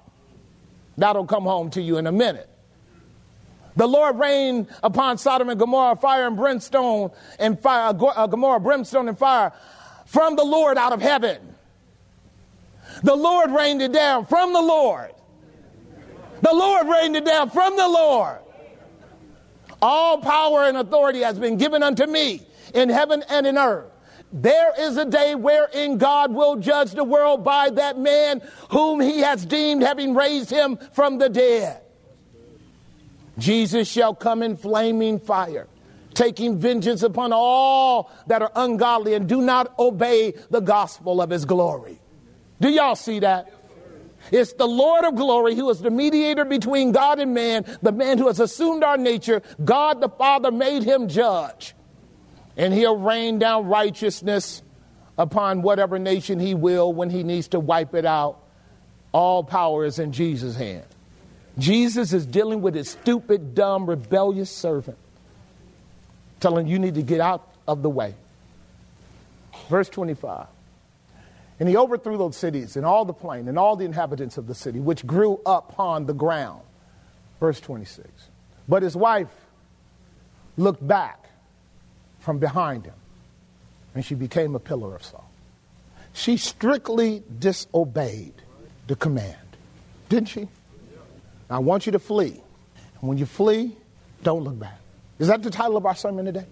That'll 1.01 1.25
come 1.25 1.45
home 1.45 1.71
to 1.71 1.81
you 1.81 1.97
in 1.97 2.05
a 2.05 2.11
minute. 2.11 2.47
The 3.75 3.87
Lord 3.87 4.19
rained 4.19 4.67
upon 4.83 5.17
Sodom 5.17 5.49
and 5.49 5.59
Gomorrah 5.59 5.95
fire 5.95 6.27
and 6.27 6.37
brimstone 6.37 7.09
and 7.39 7.59
fire, 7.59 7.95
uh, 7.99 8.27
Gomorrah 8.27 8.59
brimstone 8.59 9.07
and 9.07 9.17
fire 9.17 9.51
from 10.05 10.35
the 10.35 10.43
Lord 10.43 10.77
out 10.77 10.93
of 10.93 11.01
heaven. 11.01 11.55
The 13.01 13.15
Lord 13.15 13.49
rained 13.49 13.81
it 13.81 13.91
down 13.91 14.27
from 14.27 14.53
the 14.53 14.61
Lord. 14.61 15.11
The 16.43 16.53
Lord 16.53 16.87
rained 16.87 17.15
it 17.15 17.25
down 17.25 17.49
from 17.49 17.75
the 17.75 17.87
Lord. 17.87 18.37
All 19.81 20.19
power 20.19 20.65
and 20.65 20.77
authority 20.77 21.21
has 21.21 21.39
been 21.39 21.57
given 21.57 21.81
unto 21.81 22.05
me 22.05 22.43
in 22.75 22.89
heaven 22.89 23.23
and 23.27 23.47
in 23.47 23.57
earth. 23.57 23.89
There 24.33 24.71
is 24.79 24.95
a 24.97 25.05
day 25.05 25.35
wherein 25.35 25.97
God 25.97 26.33
will 26.33 26.55
judge 26.55 26.91
the 26.91 27.03
world 27.03 27.43
by 27.43 27.69
that 27.71 27.99
man 27.99 28.41
whom 28.69 29.01
he 29.01 29.19
has 29.19 29.45
deemed 29.45 29.83
having 29.83 30.15
raised 30.15 30.49
him 30.49 30.77
from 30.93 31.17
the 31.17 31.27
dead. 31.27 31.81
Jesus 33.37 33.89
shall 33.89 34.15
come 34.15 34.41
in 34.41 34.55
flaming 34.55 35.19
fire, 35.19 35.67
taking 36.13 36.59
vengeance 36.59 37.03
upon 37.03 37.31
all 37.33 38.09
that 38.27 38.41
are 38.41 38.51
ungodly 38.55 39.15
and 39.15 39.27
do 39.27 39.41
not 39.41 39.77
obey 39.77 40.33
the 40.49 40.61
gospel 40.61 41.21
of 41.21 41.29
his 41.29 41.43
glory. 41.43 41.99
Do 42.61 42.69
y'all 42.69 42.95
see 42.95 43.19
that? 43.19 43.51
It's 44.31 44.53
the 44.53 44.67
Lord 44.67 45.03
of 45.03 45.15
glory 45.15 45.55
who 45.55 45.69
is 45.71 45.81
the 45.81 45.89
mediator 45.89 46.45
between 46.45 46.91
God 46.91 47.19
and 47.19 47.33
man, 47.33 47.65
the 47.81 47.91
man 47.91 48.17
who 48.17 48.27
has 48.27 48.39
assumed 48.39 48.83
our 48.83 48.97
nature. 48.97 49.41
God 49.65 49.99
the 49.99 50.09
Father 50.09 50.51
made 50.51 50.83
him 50.83 51.07
judge 51.07 51.73
and 52.57 52.73
he'll 52.73 52.97
rain 52.97 53.39
down 53.39 53.67
righteousness 53.67 54.61
upon 55.17 55.61
whatever 55.61 55.99
nation 55.99 56.39
he 56.39 56.53
will 56.53 56.91
when 56.93 57.09
he 57.09 57.23
needs 57.23 57.49
to 57.49 57.59
wipe 57.59 57.93
it 57.93 58.05
out. 58.05 58.39
All 59.11 59.43
power 59.43 59.85
is 59.85 59.99
in 59.99 60.11
Jesus' 60.11 60.55
hand. 60.55 60.85
Jesus 61.57 62.13
is 62.13 62.25
dealing 62.25 62.61
with 62.61 62.75
his 62.75 62.89
stupid, 62.89 63.53
dumb, 63.53 63.89
rebellious 63.89 64.49
servant, 64.49 64.97
telling 66.39 66.67
you 66.67 66.79
need 66.79 66.95
to 66.95 67.01
get 67.01 67.19
out 67.19 67.47
of 67.67 67.81
the 67.81 67.89
way. 67.89 68.15
Verse 69.69 69.89
25. 69.89 70.47
And 71.59 71.69
he 71.69 71.77
overthrew 71.77 72.17
those 72.17 72.37
cities 72.37 72.75
and 72.75 72.85
all 72.85 73.05
the 73.05 73.13
plain 73.13 73.47
and 73.47 73.59
all 73.59 73.75
the 73.75 73.85
inhabitants 73.85 74.37
of 74.37 74.47
the 74.47 74.55
city, 74.55 74.79
which 74.79 75.05
grew 75.05 75.39
upon 75.45 76.05
the 76.05 76.13
ground. 76.13 76.61
Verse 77.39 77.59
26. 77.59 78.07
But 78.67 78.81
his 78.81 78.95
wife 78.95 79.27
looked 80.57 80.85
back 80.85 81.25
from 82.21 82.39
behind 82.39 82.85
him, 82.85 82.93
and 83.93 84.05
she 84.05 84.15
became 84.15 84.55
a 84.55 84.59
pillar 84.59 84.95
of 84.95 85.03
salt. 85.03 85.25
She 86.13 86.37
strictly 86.37 87.23
disobeyed 87.39 88.33
the 88.87 88.95
command, 88.95 89.35
didn't 90.07 90.29
she? 90.29 90.47
I 91.49 91.59
want 91.59 91.85
you 91.85 91.91
to 91.91 91.99
flee. 91.99 92.41
And 92.99 93.09
when 93.09 93.17
you 93.17 93.25
flee, 93.25 93.75
don't 94.23 94.43
look 94.43 94.57
back. 94.57 94.79
Is 95.19 95.27
that 95.27 95.43
the 95.43 95.51
title 95.51 95.77
of 95.77 95.85
our 95.85 95.95
sermon 95.95 96.25
today? 96.25 96.45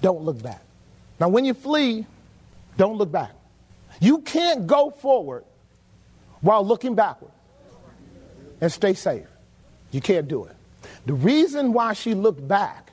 Don't 0.00 0.22
look 0.22 0.42
back. 0.42 0.62
Now, 1.18 1.28
when 1.28 1.44
you 1.44 1.54
flee, 1.54 2.06
don't 2.76 2.96
look 2.96 3.10
back. 3.10 3.32
You 4.00 4.18
can't 4.18 4.66
go 4.66 4.90
forward 4.90 5.44
while 6.42 6.64
looking 6.64 6.94
backward 6.94 7.32
and 8.60 8.70
stay 8.70 8.94
safe. 8.94 9.26
You 9.90 10.00
can't 10.00 10.28
do 10.28 10.44
it. 10.44 10.54
The 11.06 11.14
reason 11.14 11.72
why 11.72 11.94
she 11.94 12.14
looked 12.14 12.46
back 12.46 12.85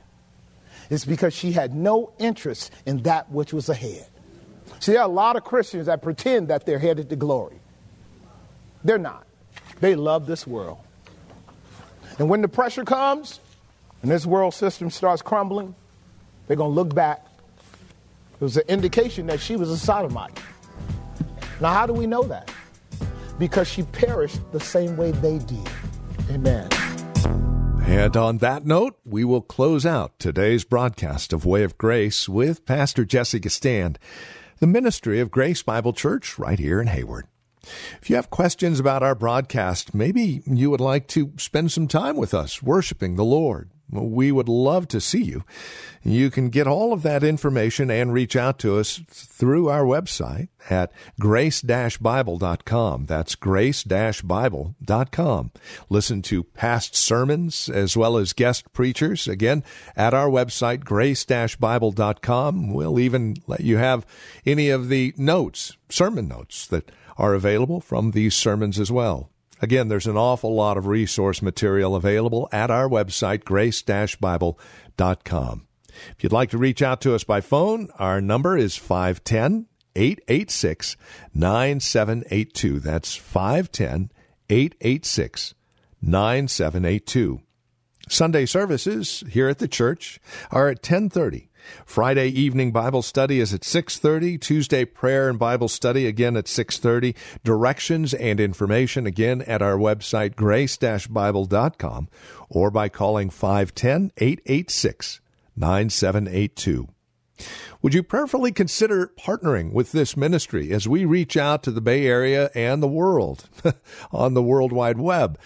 is 0.90 1.04
because 1.04 1.34
she 1.34 1.52
had 1.52 1.74
no 1.74 2.12
interest 2.18 2.72
in 2.86 3.02
that 3.02 3.30
which 3.30 3.52
was 3.52 3.68
ahead. 3.68 4.06
See, 4.80 4.92
there 4.92 5.00
are 5.00 5.08
a 5.08 5.12
lot 5.12 5.36
of 5.36 5.44
Christians 5.44 5.86
that 5.86 6.02
pretend 6.02 6.48
that 6.48 6.66
they're 6.66 6.78
headed 6.78 7.08
to 7.10 7.16
glory. 7.16 7.58
They're 8.82 8.98
not. 8.98 9.26
They 9.80 9.94
love 9.94 10.26
this 10.26 10.46
world. 10.46 10.78
And 12.18 12.28
when 12.28 12.42
the 12.42 12.48
pressure 12.48 12.84
comes 12.84 13.40
and 14.02 14.10
this 14.10 14.26
world 14.26 14.54
system 14.54 14.90
starts 14.90 15.22
crumbling, 15.22 15.74
they're 16.46 16.56
going 16.56 16.70
to 16.70 16.74
look 16.74 16.94
back. 16.94 17.26
It 18.34 18.40
was 18.40 18.56
an 18.56 18.64
indication 18.68 19.26
that 19.28 19.40
she 19.40 19.56
was 19.56 19.70
a 19.70 19.78
sodomite. 19.78 20.38
Now, 21.60 21.72
how 21.72 21.86
do 21.86 21.92
we 21.92 22.06
know 22.06 22.22
that? 22.24 22.52
Because 23.38 23.68
she 23.68 23.82
perished 23.84 24.40
the 24.52 24.60
same 24.60 24.96
way 24.96 25.12
they 25.12 25.38
did. 25.38 25.68
Amen. 26.30 26.68
And 27.86 28.16
on 28.16 28.38
that 28.38 28.64
note, 28.64 28.98
we 29.04 29.24
will 29.24 29.42
close 29.42 29.84
out 29.84 30.18
today's 30.18 30.64
broadcast 30.64 31.32
of 31.32 31.44
Way 31.44 31.64
of 31.64 31.76
Grace 31.76 32.28
with 32.28 32.64
Pastor 32.64 33.04
Jesse 33.04 33.38
Gistand, 33.38 33.96
the 34.58 34.66
ministry 34.66 35.20
of 35.20 35.30
Grace 35.30 35.62
Bible 35.62 35.92
Church 35.92 36.38
right 36.38 36.58
here 36.58 36.80
in 36.80 36.86
Hayward. 36.86 37.26
If 38.00 38.08
you 38.08 38.16
have 38.16 38.30
questions 38.30 38.80
about 38.80 39.02
our 39.02 39.14
broadcast, 39.14 39.94
maybe 39.94 40.42
you 40.46 40.70
would 40.70 40.80
like 40.80 41.06
to 41.08 41.32
spend 41.36 41.72
some 41.72 41.86
time 41.86 42.16
with 42.16 42.32
us 42.32 42.62
worshiping 42.62 43.16
the 43.16 43.24
Lord. 43.24 43.70
We 43.94 44.32
would 44.32 44.48
love 44.48 44.88
to 44.88 45.00
see 45.00 45.22
you. 45.22 45.44
You 46.02 46.30
can 46.30 46.50
get 46.50 46.66
all 46.66 46.92
of 46.92 47.02
that 47.02 47.24
information 47.24 47.90
and 47.90 48.12
reach 48.12 48.36
out 48.36 48.58
to 48.58 48.78
us 48.78 49.00
through 49.08 49.70
our 49.70 49.84
website 49.84 50.48
at 50.68 50.92
grace-bible.com. 51.18 53.06
That's 53.06 53.34
grace-bible.com. 53.34 55.50
Listen 55.88 56.20
to 56.22 56.44
past 56.44 56.94
sermons 56.94 57.70
as 57.70 57.96
well 57.96 58.18
as 58.18 58.32
guest 58.32 58.72
preachers 58.72 59.26
again 59.26 59.64
at 59.96 60.12
our 60.12 60.28
website 60.28 60.84
grace-bible.com. 60.84 62.72
We'll 62.72 62.98
even 62.98 63.36
let 63.46 63.60
you 63.60 63.78
have 63.78 64.04
any 64.44 64.70
of 64.70 64.88
the 64.88 65.14
notes, 65.16 65.76
sermon 65.88 66.28
notes 66.28 66.66
that 66.66 66.90
are 67.16 67.34
available 67.34 67.80
from 67.80 68.10
these 68.10 68.34
sermons 68.34 68.78
as 68.78 68.92
well. 68.92 69.30
Again, 69.64 69.88
there's 69.88 70.06
an 70.06 70.18
awful 70.18 70.54
lot 70.54 70.76
of 70.76 70.86
resource 70.86 71.40
material 71.40 71.96
available 71.96 72.50
at 72.52 72.70
our 72.70 72.86
website, 72.86 73.44
grace-bible.com. 73.44 75.66
If 75.88 76.22
you'd 76.22 76.32
like 76.32 76.50
to 76.50 76.58
reach 76.58 76.82
out 76.82 77.00
to 77.00 77.14
us 77.14 77.24
by 77.24 77.40
phone, 77.40 77.88
our 77.98 78.20
number 78.20 78.58
is 78.58 78.76
510 78.76 79.64
886 79.96 80.98
9782. 81.32 82.78
That's 82.78 83.16
510 83.16 84.12
886 84.50 85.54
9782. 86.02 87.40
Sunday 88.10 88.44
services 88.44 89.24
here 89.30 89.48
at 89.48 89.60
the 89.60 89.68
church 89.68 90.20
are 90.50 90.68
at 90.68 90.76
1030. 90.76 91.48
Friday 91.86 92.28
evening 92.28 92.72
Bible 92.72 93.02
study 93.02 93.40
is 93.40 93.52
at 93.54 93.62
6:30, 93.62 94.38
Tuesday 94.38 94.84
prayer 94.84 95.28
and 95.28 95.38
Bible 95.38 95.68
study 95.68 96.06
again 96.06 96.36
at 96.36 96.46
6:30. 96.46 97.14
Directions 97.44 98.14
and 98.14 98.40
information 98.40 99.06
again 99.06 99.42
at 99.42 99.62
our 99.62 99.76
website 99.76 100.36
grace-bible.com 100.36 102.08
or 102.48 102.70
by 102.70 102.88
calling 102.88 103.30
510-886 103.30 105.20
9782. 105.56 106.88
Would 107.82 107.94
you 107.94 108.02
prayerfully 108.02 108.52
consider 108.52 109.12
partnering 109.18 109.72
with 109.72 109.92
this 109.92 110.16
ministry 110.16 110.70
as 110.70 110.88
we 110.88 111.04
reach 111.04 111.36
out 111.36 111.62
to 111.64 111.70
the 111.70 111.80
Bay 111.80 112.06
Area 112.06 112.50
and 112.54 112.82
the 112.82 112.88
world 112.88 113.48
on 114.12 114.34
the 114.34 114.42
World 114.42 114.72
Wide 114.72 114.98
Web? 114.98 115.38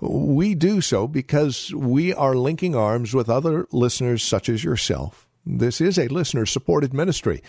We 0.00 0.54
do 0.54 0.80
so 0.80 1.06
because 1.06 1.72
we 1.72 2.12
are 2.12 2.34
linking 2.34 2.74
arms 2.74 3.14
with 3.14 3.28
other 3.28 3.68
listeners 3.70 4.22
such 4.22 4.48
as 4.48 4.64
yourself. 4.64 5.28
This 5.44 5.80
is 5.80 5.98
a 5.98 6.08
listener 6.08 6.46
supported 6.46 6.94
ministry. 6.94 7.42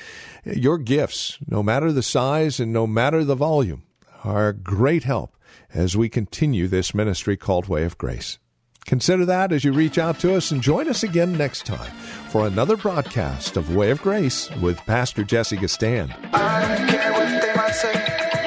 Your 0.46 0.78
gifts, 0.78 1.38
no 1.48 1.62
matter 1.62 1.92
the 1.92 2.02
size 2.02 2.60
and 2.60 2.74
no 2.74 2.88
matter 2.88 3.24
the 3.24 3.36
volume, 3.36 3.84
are 4.24 4.52
great 4.52 5.04
help 5.04 5.36
as 5.74 5.96
we 5.96 6.10
continue 6.10 6.68
this 6.68 6.96
ministry 6.96 7.38
called 7.38 7.68
Way 7.68 7.84
of 7.84 7.98
Grace. 7.98 8.40
Consider 8.86 9.26
that 9.26 9.52
as 9.52 9.64
you 9.64 9.72
reach 9.72 9.98
out 9.98 10.20
to 10.20 10.36
us 10.36 10.52
and 10.52 10.62
join 10.62 10.90
us 10.90 11.04
again 11.04 11.38
next 11.38 11.66
time 11.66 11.92
for 12.30 12.48
another 12.48 12.76
broadcast 12.76 13.58
of 13.58 13.76
Way 13.76 13.92
of 13.92 14.02
Grace 14.02 14.50
with 14.58 14.78
Pastor 14.80 15.24
Jesse 15.24 15.58
Gistand. 15.58 16.12
I 16.34 16.86
care 16.90 17.14
what 17.14 17.42
they 17.42 17.54
might 17.56 17.76
say. 17.76 17.94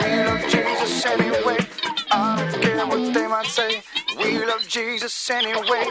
We 0.02 0.24
love 0.24 0.40
Jesus 0.50 1.06
anyway. 1.06 1.66
I 2.10 2.58
care 2.60 2.86
what 2.86 3.14
they 3.14 3.26
might 3.28 3.46
say. 3.46 3.82
We 4.18 4.44
love 4.44 4.66
Jesus 4.68 5.30
anyway. 5.30 5.90